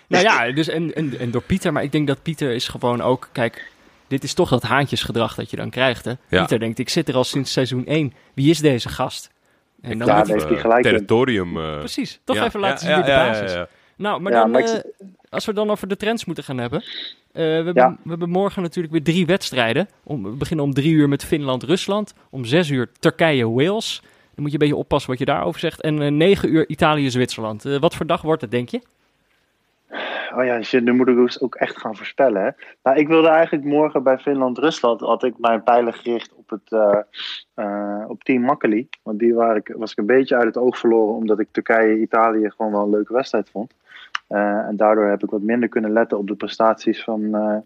[0.07, 1.73] Nou ja, dus en, en, en door Pieter.
[1.73, 3.29] Maar ik denk dat Pieter is gewoon ook.
[3.31, 3.71] Kijk,
[4.07, 6.05] dit is toch dat haantjesgedrag dat je dan krijgt.
[6.05, 6.11] Hè?
[6.27, 6.39] Ja.
[6.39, 8.13] Pieter denkt: ik zit er al sinds seizoen 1.
[8.33, 9.31] Wie is deze gast?
[9.81, 10.91] En dan Ja, daar hij- heeft hij gelijk in.
[10.91, 11.57] territorium.
[11.57, 13.53] eh, Precies, toch ja, even laten ja, zien ja, de ja, baas ja, is.
[13.53, 13.67] ja.
[13.95, 16.57] Nou, maar Ja, dan, maar ik eh, als we dan over de trends moeten gaan
[16.57, 16.83] hebben.
[17.31, 17.97] Eh, we, hebben Ja.
[18.03, 19.87] we hebben morgen natuurlijk weer drie wedstrijden.
[20.03, 22.13] Om, we beginnen om drie uur met Finland-Rusland.
[22.29, 23.99] Om zes uur Turkije-Wales.
[24.01, 25.81] Dan moet je een beetje oppassen wat je daarover zegt.
[25.81, 27.65] En eh, negen uur Italië-Zwitserland.
[27.65, 28.81] Eh, wat voor dag wordt het, denk je?
[30.35, 32.43] Oh ja, shit, nu moet ik dus ook echt gaan voorspellen.
[32.43, 32.49] Hè?
[32.83, 36.71] Nou, ik wilde eigenlijk morgen bij Finland-Rusland had ik mijn pijlen gericht op, het,
[38.07, 38.87] op Team Makkeli.
[39.03, 42.49] Want die waar ik, was ik een beetje uit het oog verloren omdat ik Turkije-Italië
[42.49, 43.73] gewoon wel een leuke wedstrijd vond.
[44.29, 47.57] Eh, en daardoor heb ik wat minder kunnen letten op de prestaties van, eh,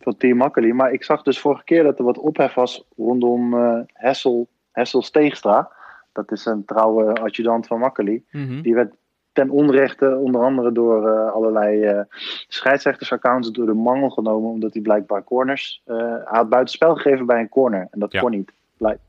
[0.00, 0.72] van Team Makkeli.
[0.72, 5.02] Maar ik zag dus vorige keer dat er wat ophef was rondom eh, Hessel, Hessel
[5.02, 5.70] Steegstra.
[6.12, 8.24] Dat is een trouwe adjudant van Makkeli.
[8.30, 8.62] Mhm.
[8.62, 8.94] Die werd
[9.32, 12.04] ten onrechte onder andere door allerlei
[12.48, 14.50] scheidsrechtersaccounts door de mangel genomen.
[14.50, 15.82] Omdat hij blijkbaar corners...
[16.24, 17.88] had buitenspel gegeven bij een corner.
[17.90, 18.20] En dat Ja.
[18.20, 18.52] kon niet.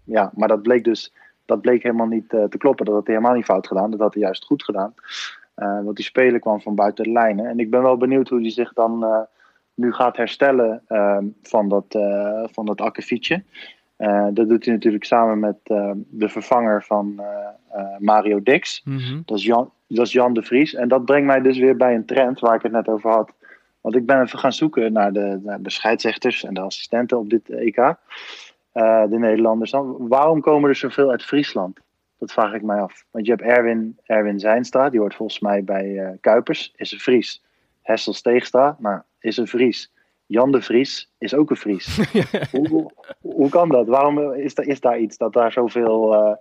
[0.03, 1.13] Ja, maar dat bleek dus...
[1.45, 2.85] Dat bleek helemaal niet te kloppen.
[2.85, 3.91] Dat had hij helemaal niet fout gedaan.
[3.91, 4.93] Dat had hij juist goed gedaan.
[5.55, 7.45] Eh, want die speler kwam van buiten de lijnen.
[7.45, 9.19] En ik ben wel benieuwd hoe hij zich dan eh,
[9.73, 13.43] nu gaat herstellen eh, van dat, eh van dat akkefietje.
[14.33, 17.21] Dat doet hij natuurlijk samen met eh, de vervanger van
[17.99, 18.81] Mario Dix.
[18.85, 19.21] Mhm.
[19.25, 20.73] Dat is, Jan, dat is Jan de Vries.
[20.73, 23.33] En dat brengt mij dus weer bij een trend waar ik het net over had.
[23.81, 27.29] Want ik ben even gaan zoeken naar de, naar de scheidsrechters en de assistenten op
[27.29, 27.95] dit EK.
[28.73, 30.07] De Nederlanders dan.
[30.07, 31.79] Waarom komen er zoveel uit Friesland?
[32.23, 33.05] Dat vraag ik mij af.
[33.11, 36.99] Want je hebt Erwin, Erwin Zijnstra, die hoort volgens mij bij eh, Kuipers, is een
[36.99, 37.43] Fries.
[37.81, 39.91] Hessel Steegstra, nou, is een Fries.
[40.25, 41.97] Jan de Vries is ook een Fries.
[42.51, 43.87] hoe, hoe, hoe kan dat?
[43.87, 46.35] Waarom is, er, is daar iets dat daar zoveel eh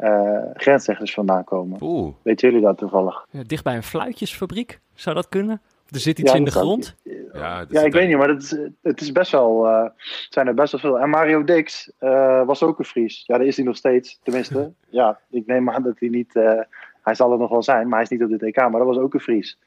[0.00, 1.78] eh, grensrechters vandaan komen?
[1.82, 2.14] Oeh.
[2.22, 3.26] Weten jullie dat toevallig?
[3.30, 5.60] Ja, dicht bij een fluitjesfabriek, zou dat kunnen?
[5.90, 6.96] Er zit iets Ja, in de grond?
[7.32, 8.50] Ja, Ja, ik weet niet, maar het is,
[8.82, 10.98] het is best wel, eh, het zijn er best wel veel.
[11.00, 13.22] En Mario Dix eh, was ook een Fries.
[13.26, 14.72] Ja, daar is hij nog steeds, tenminste.
[14.88, 16.60] ja, ik neem aan dat hij niet, eh,
[17.02, 18.84] hij zal het nog wel zijn, maar hij is niet op dit EK, maar dat
[18.86, 19.58] was ook een Fries.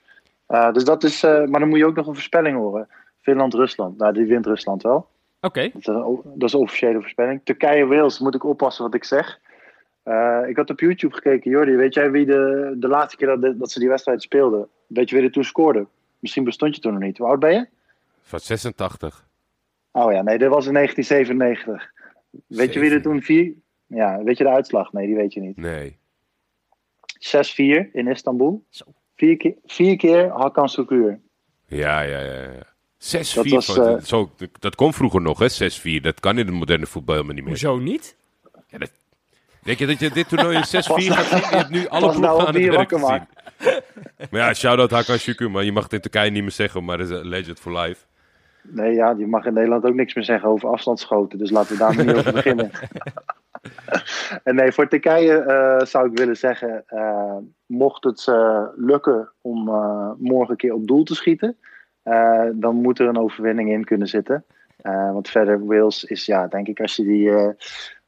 [0.47, 2.87] Eh, dus dat is, eh, maar dan moet je ook nog een voorspelling horen.
[3.21, 5.07] Finland-Rusland, nou die wint Rusland wel.
[5.41, 7.41] Oké, Dat is, een, o- dat is een officiële voorspelling.
[7.43, 9.39] Turkije-Wales, moet ik oppassen wat ik zeg.
[10.03, 13.41] Eh, ik had op YouTube gekeken, Jordi, weet jij wie de, de laatste keer dat,
[13.41, 15.85] de- dat ze die wedstrijd speelden, weet je wie er toen scoorde?
[16.23, 17.17] Misschien bestond je toen nog niet.
[17.17, 17.67] Hoe oud ben je?
[18.21, 19.27] Van 86.
[19.91, 21.91] Oh ja, nee, dat was in 1997.
[22.47, 23.51] Weet je wie er toen vier...
[23.87, 24.93] Ja, weet je de uitslag?
[24.93, 25.55] Nee, die weet je niet.
[25.57, 25.59] 6-4
[27.55, 27.89] Nee.
[27.93, 28.63] in Istanbul.
[28.69, 28.85] Zo.
[29.15, 31.19] Vier keer, vier keer Hakan Sukur.
[31.67, 32.41] Ja, ja, ja.
[32.41, 32.65] ja.
[32.97, 33.33] 6-4.
[33.33, 35.47] Dat was, van- eh, zo, dat kon vroeger nog, hè?
[35.99, 36.01] 6-4.
[36.01, 37.53] Dat kan in het moderne voetbal helemaal niet meer.
[37.53, 38.15] hoezo niet?
[39.63, 41.03] Denk je dat je dit toernooi in 6-4 gaat zien?
[41.49, 43.27] Je hebt nu alle nou ploegen op aan het werk wakker.
[44.31, 46.97] Maar ja, shout-out Hakan Şükür, maar je mag het in Turkije niet meer zeggen, maar
[46.97, 48.05] dat is een legend for life.
[48.61, 51.37] Nee, ja, je mag in Nederland ook niks meer zeggen over afstandsschoten.
[51.37, 52.71] Dus laten we daar niet over beginnen.
[54.43, 56.83] en nee, voor Turkije eh, zou ik willen zeggen...
[56.87, 61.57] eh, mocht het eh, lukken om eh, morgen een keer op doel te schieten...
[62.03, 64.45] eh, dan moet er een overwinning in kunnen zitten.
[64.77, 67.29] Eh, want verder, Wales is, ja, denk ik, als je die...
[67.29, 67.49] eh,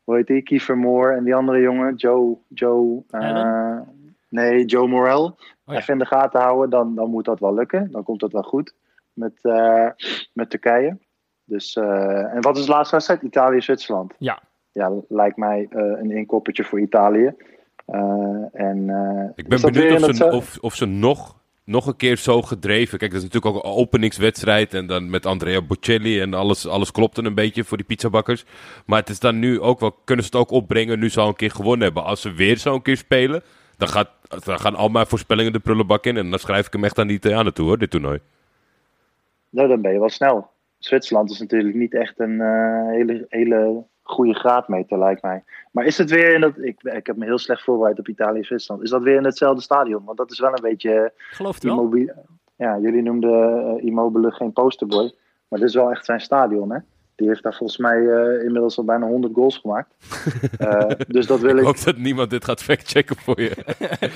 [0.03, 0.41] hoe heet die?
[0.41, 2.37] Kiefer Moore en die andere jongen, Joe...
[2.47, 3.87] Joe eh, Allen?
[4.29, 5.37] Nee, Joe Morel.
[5.65, 5.75] ja.
[5.75, 7.91] Even in de gaten houden, dan, dan moet dat wel lukken.
[7.91, 8.73] Dan komt dat wel goed
[9.13, 9.89] met, eh,
[10.33, 10.97] met Turkije.
[11.43, 13.21] Dus, eh, en wat is de laatste wedstrijd?
[13.21, 14.15] Italië-Zwitserland.
[14.17, 14.41] Ja.
[14.71, 17.33] Ja, lijkt mij eh, een inkoppertje voor Italië.
[17.85, 17.99] Eh,
[18.53, 22.41] en, eh, Ik ben benieuwd of ze, of, of ze nog, nog een keer zo
[22.41, 22.97] gedreven...
[22.97, 24.73] Kijk, dat is natuurlijk ook een openingswedstrijd.
[24.73, 28.45] En dan met Andrea Bocelli en alles, alles klopte een beetje voor die pizzabakkers.
[28.85, 29.91] Maar het is dan nu ook wel...
[30.03, 32.03] Kunnen ze het ook opbrengen nu ze al een keer gewonnen hebben?
[32.03, 33.43] Als ze weer zo een keer spelen...
[33.77, 34.09] Dan, gaat,
[34.45, 36.17] dan gaan al mijn voorspellingen de prullenbak in.
[36.17, 38.19] En dan schrijf ik hem echt aan die Italianen toe, hoor, dit toernooi.
[39.49, 40.49] Nou, dan ben je wel snel.
[40.77, 45.43] Zwitserland is natuurlijk niet echt een eh, hele, hele goede graadmeter, lijkt mij.
[45.71, 46.53] Maar is het weer in dat...
[46.57, 48.83] Ik, ik heb me heel slecht voorbereid op Italië-Zwitserland.
[48.83, 50.03] Is dat weer in hetzelfde stadion?
[50.05, 51.13] Want dat is wel een beetje...
[51.17, 51.73] Geloof het wel?
[51.73, 52.15] Immobile,
[52.55, 55.13] ja, jullie noemden eh, Immobile geen posterboy.
[55.47, 56.79] Maar dit is wel echt zijn stadion, hè?
[57.15, 59.89] Die heeft daar volgens mij eh, inmiddels al bijna 100 goals gemaakt.
[60.57, 61.63] Eh, dus dat wil Ik ik.
[61.65, 63.51] hoop dat niemand dit gaat factchecken voor je.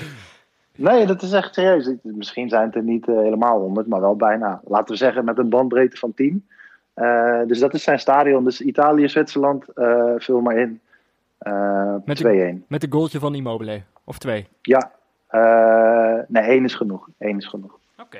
[0.76, 1.90] Nee, dat is echt serieus.
[2.02, 4.60] Misschien zijn het er niet eh, helemaal 100, maar wel bijna.
[4.64, 6.46] Laten we zeggen met een bandbreedte van 10.
[6.94, 8.44] Eh, dus dat is zijn stadion.
[8.44, 10.80] Dus Italië, Zwitserland, eh vul maar in.
[11.38, 12.64] Eh, Met 2-1.
[12.66, 13.82] Met een goaltje van Immobile.
[14.04, 14.46] Of twee.
[14.62, 14.90] Ja,
[15.26, 17.08] eh, nee, één is genoeg.
[17.18, 17.78] Eén is genoeg.
[18.00, 18.18] Oké.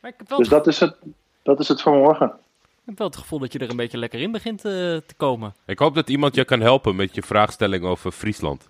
[0.00, 0.96] Maar ik heb wel, Dus dat is het,
[1.42, 2.32] dat is het voor morgen.
[2.80, 5.14] Ik heb wel het gevoel dat je er een beetje lekker in begint eh, te
[5.16, 5.54] komen.
[5.66, 8.68] Ik hoop dat iemand je kan helpen met je vraagstelling over Friesland.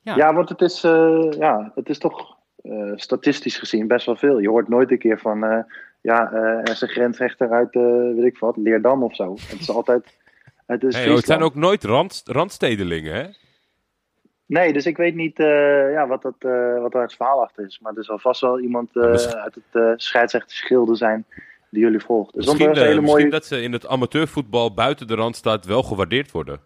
[0.00, 0.16] Ja.
[0.16, 4.38] Ja, want het is, eh, ja, het is toch eh, statistisch gezien best wel veel.
[4.38, 5.58] Je hoort nooit een keer van, eh,
[6.00, 7.82] ja, eh, er is een grensrechter uit, eh,
[8.14, 9.32] weet ik wat, Leerdam of zo.
[9.32, 10.16] Het is altijd,
[10.66, 13.28] het is Hey, oh, het zijn ook nooit rand, randstedelingen, hè?
[14.46, 17.64] Nee, dus ik weet niet eh, ja, wat, dat, eh, wat daar het verhaal achter
[17.64, 17.78] is.
[17.80, 21.26] Maar er zal vast wel iemand eh, uit het uh, scheidsrechtersgilde zijn
[21.76, 22.34] die jullie volgt.
[22.34, 23.30] Dus Misschien, dat een eh, hele mooie...
[23.30, 26.60] dat ze in het amateurvoetbal buiten de Randstad wel gewaardeerd worden.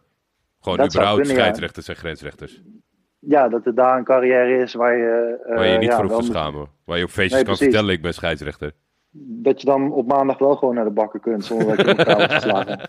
[0.60, 1.40] Gewoon Dat überhaupt kunnen, ja.
[1.42, 2.62] scheidsrechters en grensrechters.
[3.18, 5.38] Ja, dat er daar een carrière is waar je...
[5.46, 6.68] eh, Waar je je niet ja, voor hoeft te moet- schamen.
[6.84, 7.72] Waar je op feestjes Nee, kan precies.
[7.74, 8.72] vertellen, ik ben scheidsrechter.
[9.12, 12.16] dat je dan op maandag wel gewoon naar de bakker kunt zonder dat je elkaar
[12.16, 12.80] wordt geslagen.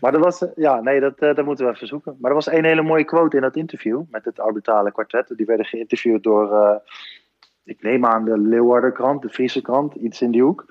[0.00, 2.16] Maar dat was, eh, ja, nee, dat, dat moeten we even zoeken.
[2.20, 5.32] Maar er was één hele mooie quote in dat interview met het arbitrale kwartet.
[5.36, 6.80] Die werden geïnterviewd door,
[7.64, 10.64] ik neem aan de Leeuwardenkrant, de Friese krant, iets in die hoek.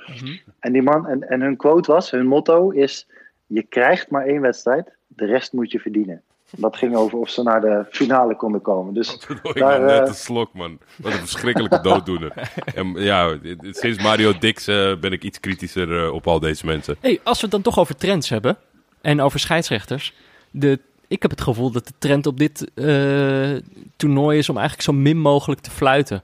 [0.59, 3.07] En, die man, en, en hun quote was, hun motto is:
[3.45, 6.21] Je krijgt maar één wedstrijd, de rest moet je verdienen.
[6.57, 8.93] Dat ging over of ze naar de finale konden komen.
[8.93, 10.77] Dus daar, net eh, een slok, man.
[10.95, 12.51] Wat een verschrikkelijke dooddoener.
[12.75, 13.37] En ja,
[13.71, 16.95] sinds Mario Dix eh, ben ik iets kritischer eh, op al deze mensen.
[16.99, 18.57] Hey, als we het dan toch over trends hebben
[19.01, 20.13] en over scheidsrechters.
[20.51, 23.55] De, ik heb het gevoel dat de trend op dit eh,
[23.95, 26.23] toernooi is om eigenlijk zo min mogelijk te fluiten.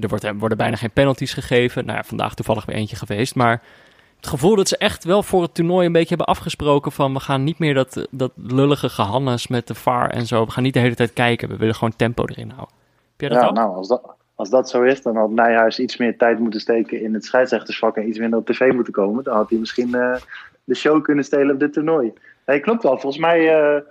[0.00, 1.86] Er wordt, worden bijna geen penalties gegeven.
[1.86, 3.34] Nou ja, vandaag toevallig weer eentje geweest.
[3.34, 3.62] Maar
[4.16, 7.12] het gevoel dat ze echt wel voor het toernooi een beetje hebben afgesproken van...
[7.12, 10.44] we gaan niet meer dat, dat lullige gehannes met de VAR en zo.
[10.44, 11.48] We gaan niet de hele tijd kijken.
[11.48, 12.74] We willen gewoon tempo erin houden.
[13.16, 13.54] Heb jij dat ja, ook?
[13.54, 17.00] nou, als dat, als dat zo is, dan had Nijhuis iets meer tijd moeten steken
[17.00, 19.24] in het scheidsrechtersvak en iets minder op tv moeten komen.
[19.24, 20.16] Dan had hij misschien eh,
[20.64, 22.12] de show kunnen stelen op dit toernooi.
[22.46, 22.98] Nee, klopt wel.
[22.98, 23.82] Volgens mij, eh,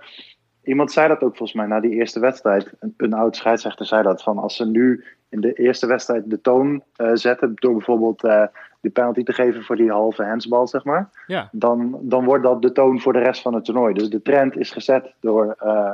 [0.64, 2.72] iemand zei dat ook volgens mij na die eerste wedstrijd.
[2.80, 5.04] Een, een oud scheidsrechter zei dat van als ze nu
[5.36, 8.42] in de eerste wedstrijd de toon eh, zetten door bijvoorbeeld eh
[8.80, 11.10] die penalty te geven voor die halve handsbal, zeg maar.
[11.26, 11.48] Ja.
[11.52, 13.94] Dan, dan wordt dat de toon voor de rest van het toernooi.
[13.94, 15.92] Dus de trend is gezet door eh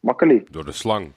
[0.00, 0.44] Makkeli.
[0.50, 1.12] Door de slang.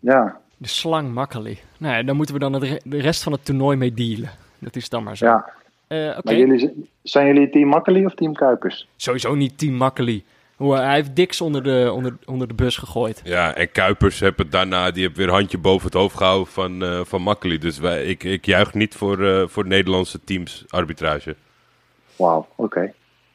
[0.00, 1.64] Ja, De slang makkelijk.
[1.78, 4.30] Nou ja, dan moeten we dan het re- de rest van het toernooi mee dealen.
[4.58, 5.26] Dat is dan maar zo.
[5.26, 5.52] ja.
[5.86, 8.88] Eh, Oké, Maar jullie, zijn jullie team Makkeli of team Kuipers?
[8.96, 10.24] sowieso niet team makkelijk.
[10.64, 13.20] Hoe, hij heeft Dix onder de, onder, onder de bus gegooid.
[13.24, 16.52] Ja, en Kuipers heeft het daarna, die heeft weer een handje boven het hoofd gehouden
[16.52, 17.58] van, eh van Makkeli.
[17.58, 21.36] Dus wij, ik, ik juich niet voor, eh, voor Nederlandse teams arbitrage.
[22.16, 22.92] Wauw, oké.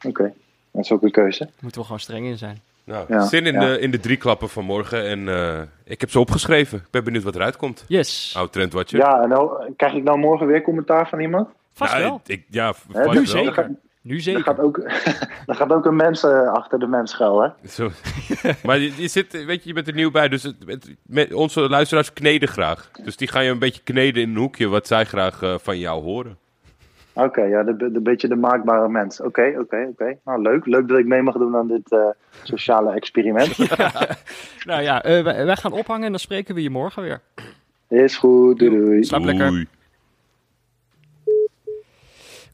[0.08, 0.34] Oké,
[0.72, 1.50] dat is ook een keuze.
[1.60, 2.62] Moeten we gewoon streng in zijn.
[2.84, 3.60] Nou, Ja, zin in, ja.
[3.60, 5.08] de, in de drie klappen van morgen.
[5.08, 6.78] En eh, ik heb ze opgeschreven.
[6.78, 7.86] Ik ben benieuwd wat eruit komt.
[7.88, 9.00] Yes, Oud trendwatcher.
[9.00, 11.50] Ja, en nou, krijg ik nou morgen weer commentaar van iemand?
[11.74, 12.22] vast Nou, wel.
[12.26, 13.78] Ik, ja, vast nu wel.
[14.02, 14.40] Nu Er zeker.
[14.40, 14.78] er gaat ook,
[15.48, 17.50] er gaat ook een mens eh, achter de mens schuil, hè?
[17.70, 17.90] Zo.
[18.66, 21.34] maar je, je zit, weet je, je bent er nieuw bij, dus het, het- met,
[21.34, 22.92] onze luisteraars kneden graag.
[23.04, 25.80] Dus die gaan je een beetje kneden in een hoekje wat zij graag eh, van
[25.80, 26.38] jou horen.
[27.14, 29.22] Oké, ja, de, de beetje de maakbare mens.
[29.22, 30.18] Oké, oké, oké.
[30.26, 30.66] Nou, leuk.
[30.66, 32.00] Leuk dat ik mee mag doen aan dit eh,
[32.44, 33.58] sociale experiment.
[34.66, 37.22] Nou ja, eh, wij, wij gaan ophangen en dan spreken we je morgen weer.
[37.88, 39.04] Is goed, doei doei.
[39.04, 39.66] Slaap lekker.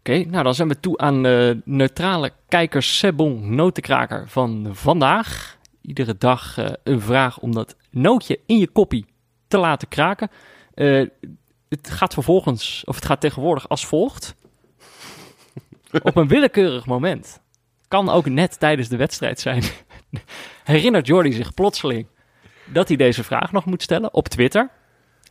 [0.10, 5.58] Oké, nou dan zijn we toe aan de neutrale kijkers Sebon notenkraker van vandaag.
[5.82, 9.06] Iedere dag eh, een vraag om dat nootje in je koppie
[9.48, 10.30] te laten kraken.
[10.74, 11.06] Eh,
[11.70, 14.36] het gaat vervolgens, of het gaat tegenwoordig als volgt.
[16.04, 17.42] Op een willekeurig moment,
[17.88, 19.64] kan ook net tijdens de wedstrijd zijn,
[20.64, 22.08] herinnert Jordi zich plotseling
[22.66, 24.70] dat hij deze vraag nog moet stellen op Twitter.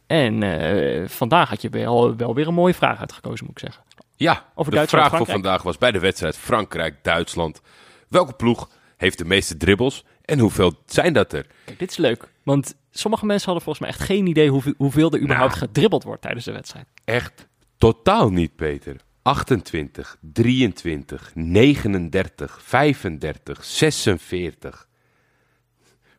[0.07, 3.85] En eh, vandaag had je wel, wel weer een mooie vraag uitgekozen, moet ik zeggen.
[4.25, 5.31] Ja, Over de Duitsland, vraag van Frankrijk.
[5.43, 7.61] vandaag was bij de wedstrijd Frankrijk-Duitsland.
[8.09, 11.47] Welke ploeg heeft de meeste dribbles en hoeveel zijn dat er?
[11.65, 12.29] Kijk, dit is leuk.
[12.43, 16.23] Want sommige mensen hadden volgens mij echt geen idee hoeveel, hoeveel er überhaupt gedribbeld wordt
[16.23, 16.87] tijdens de wedstrijd.
[17.05, 17.49] Echt
[17.79, 18.97] totaal niet, Peter.
[19.23, 24.89] 28, 23, 39, 35, 46.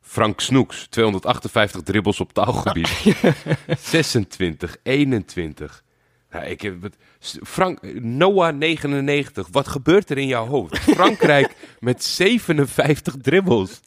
[0.02, 2.90] Frank Snoeks, 258 dribbles op taalgebied.
[3.80, 5.84] 26, 21.
[6.36, 6.98] Ja, ik heb het,
[7.44, 10.80] Frank, Noah 99, wat gebeurt er in jouw hoofd?
[10.80, 13.82] Frankrijk met 57 dribbles.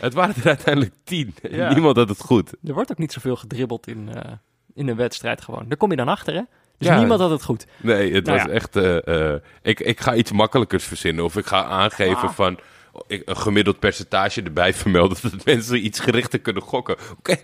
[0.00, 1.34] Het waren er uiteindelijk 10.
[1.42, 1.72] En Ja.
[1.72, 2.52] Niemand had het goed.
[2.64, 4.32] Er wordt ook niet zoveel gedribbeld in, eh,
[4.74, 5.64] in een wedstrijd gewoon.
[5.68, 6.40] Daar kom je dan achter, hè?
[6.78, 6.98] Dus Ja.
[6.98, 7.66] niemand had het goed.
[7.80, 8.76] Nee, het Nou was echt.
[8.76, 11.24] eh, eh, ik, ik ga iets makkelijkers verzinnen.
[11.24, 12.30] Of ik ga aangeven Ah.
[12.34, 12.58] van.
[13.08, 15.18] Een gemiddeld percentage erbij vermelden.
[15.22, 16.96] Dat mensen iets gerichter kunnen gokken.
[17.18, 17.36] Oké,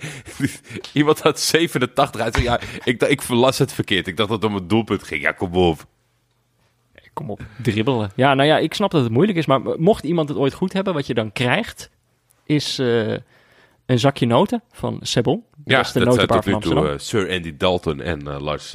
[0.93, 2.41] iemand had 87 uit.
[2.41, 4.07] Ja, ik, dacht- ik verlas het verkeerd.
[4.07, 5.23] Ik dacht dat het om het doelpunt ging.
[5.23, 5.87] Ja, kom op.
[7.13, 8.11] Kom op, dribbelen.
[8.15, 9.47] Ja, nou ja, ik snap dat het moeilijk is.
[9.47, 11.91] Maar mocht iemand het ooit goed hebben, wat je dan krijgt,
[12.45, 13.13] is eh,
[13.87, 15.45] een zakje noten van Sebon.
[15.65, 18.75] Ja, dat de zijn tot van nu toe eh, Sir Andy Dalton en eh, Lars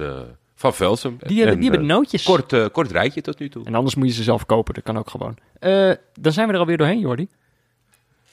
[0.63, 1.17] van Velsum.
[1.19, 2.23] die hebben, En, die hebben eh, nootjes.
[2.23, 3.65] Kort, kort rijtje tot nu toe.
[3.65, 4.73] En anders moet je ze zelf kopen.
[4.73, 5.37] Dat kan ook gewoon.
[5.59, 7.27] Eh, dan zijn we er alweer doorheen, Jordi.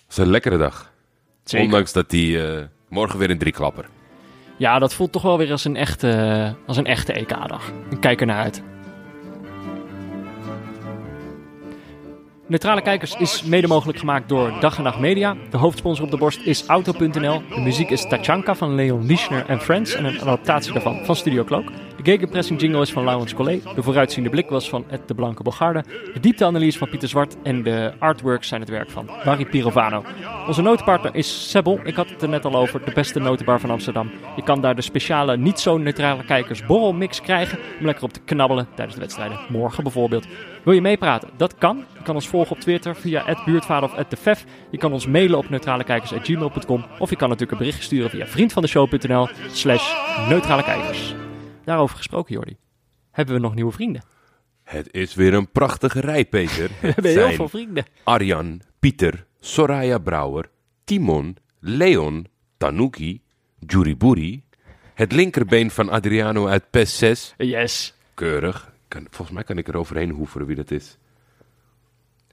[0.02, 0.92] Het is een lekkere dag.
[1.44, 1.66] Zeker.
[1.66, 2.38] Ondanks dat die
[2.88, 3.88] morgen weer een drieklapper.
[4.56, 7.72] Ja, dat voelt toch wel weer als een echte, als een echte EK-dag.
[7.90, 8.62] Ik kijk er naar uit.
[12.46, 15.36] Neutrale Kijkers is mede mogelijk gemaakt door Dag en Nacht Media.
[15.50, 17.42] De hoofdsponsor op de borst is Auto.nl.
[17.48, 21.44] De muziek is Tachanka van Leon Lischner en Friends en een adaptatie daarvan van Studio
[21.44, 21.70] Cloak.
[22.02, 23.62] De gegenpressing jingle is van Laurens Collet.
[23.74, 25.84] De vooruitziende blik was van Ed de Blanke Bogarde.
[26.14, 30.04] De diepteanalyse van Pieter Zwart en de artworks zijn het werk van Barry Pirovano.
[30.46, 31.80] Onze notenpartner is Sebbel.
[31.84, 34.10] Ik had het er net al over, de beste notenbar van Amsterdam.
[34.36, 38.20] Je kan daar de speciale, niet zo neutrale kijkers borrelmix krijgen om lekker op te
[38.20, 39.38] knabbelen tijdens de wedstrijden.
[39.48, 40.26] Morgen bijvoorbeeld.
[40.64, 41.28] Wil je meepraten?
[41.36, 41.84] Dat kan.
[41.96, 44.44] Je kan ons volgen op Twitter via buurtvader of @defef.
[44.70, 49.28] Je kan ons mailen op neutralekijkers@gmail.com of je kan natuurlijk een berichtje sturen via vriendvandeshow.nl
[49.52, 49.94] slash
[50.28, 51.14] neutralekijkers.
[51.70, 52.56] Daarover gesproken, Jordi.
[53.10, 54.02] Hebben we nog nieuwe vrienden?
[54.62, 56.70] Het is weer een prachtige rij, Peter.
[56.80, 57.84] We hebben heel veel vrienden.
[58.04, 60.50] Arjan, Pieter, Soraya Brouwer,
[60.84, 63.22] Timon, Leon, Tanuki,
[63.58, 64.42] Juriburi.
[64.94, 67.34] Het linkerbeen van Adriano uit PES 6.
[67.36, 67.94] Yes.
[68.14, 68.72] Keurig.
[68.88, 70.98] Kan, volgens mij kan ik er overheen hoeveren wie dat is.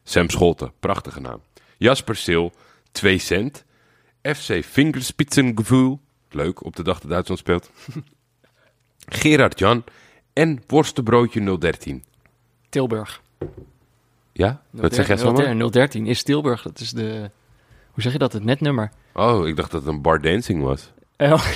[0.04, 1.42] Sam Scholten, prachtige naam.
[1.78, 2.46] Jasper Sil,
[2.92, 3.66] 2 cent.
[4.22, 6.00] FC Fingerspitzengevoel.
[6.30, 7.72] Leuk, op de dag dat Duitsland speelt.
[9.12, 9.84] Gerard Jan
[10.34, 12.04] en Worstenbroodje 013.
[12.70, 13.22] Tilburg.
[14.32, 14.62] Ja?
[14.70, 15.44] Wat zeg jij zomaar?
[15.44, 16.62] 013 013 is Tilburg.
[16.62, 17.30] Dat is de...
[17.92, 18.34] Hoe zeg je dat?
[18.34, 18.92] Het netnummer.
[19.14, 20.92] Oh, ik dacht dat het een bar dancing was.
[21.16, 21.32] Eh,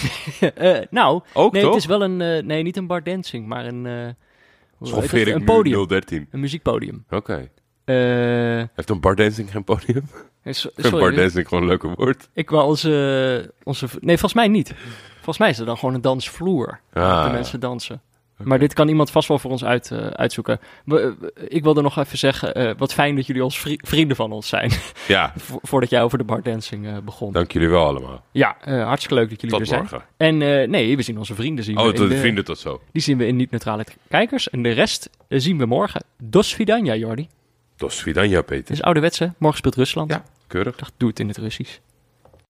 [0.56, 1.74] eh, nou, Ook nee, toch?
[1.74, 2.22] het is wel een...
[2.22, 3.86] eh, nee, niet een bar dancing, maar een...
[3.86, 4.08] eh?
[4.88, 5.88] Schoffeer ik een podium.
[5.88, 6.28] 013.
[6.32, 7.06] Een muziekpodium.
[7.10, 7.50] Oké.
[8.76, 10.04] Heeft een bar dancing geen podium?
[10.46, 12.30] sorry, dancing gewoon een leuke woord.
[12.34, 13.86] ik wou onze, onze...
[14.00, 14.74] Nee, volgens mij niet.
[15.22, 16.80] Volgens mij is het dan gewoon een dansvloer.
[16.94, 18.02] Ah, waar de mensen dansen.
[18.44, 20.60] Maar dit kan iemand vast wel voor ons uit, eh, uitzoeken.
[20.86, 24.16] We- we- ik wilde nog even zeggen, eh, wat fijn dat jullie als vri- vrienden
[24.16, 24.72] van ons zijn.
[25.08, 27.32] Ja, Vo- voordat jij over de bar dancing eh, begon.
[27.34, 28.24] dank jullie wel allemaal.
[28.32, 29.80] Ja, hartstikke leuk dat jullie Tot er zijn.
[29.80, 30.02] morgen.
[30.18, 30.38] En
[30.70, 31.64] nee, we zien onze vrienden.
[31.66, 32.82] Zien Oh, tot de de- vrienden tot zo.
[32.92, 34.50] Die zien we in niet-neutrale kijkers.
[34.50, 36.04] En de rest zien we morgen.
[36.18, 37.28] Dos Vidanja, Jordi.
[37.78, 38.74] Dos Vidanja, Het Peter.
[38.74, 39.34] is ouderwetse.
[39.38, 40.12] Morgen speelt Rusland.
[40.12, 40.74] Ja, keurig.
[40.74, 41.78] Ik dacht, doe het in het Russisch.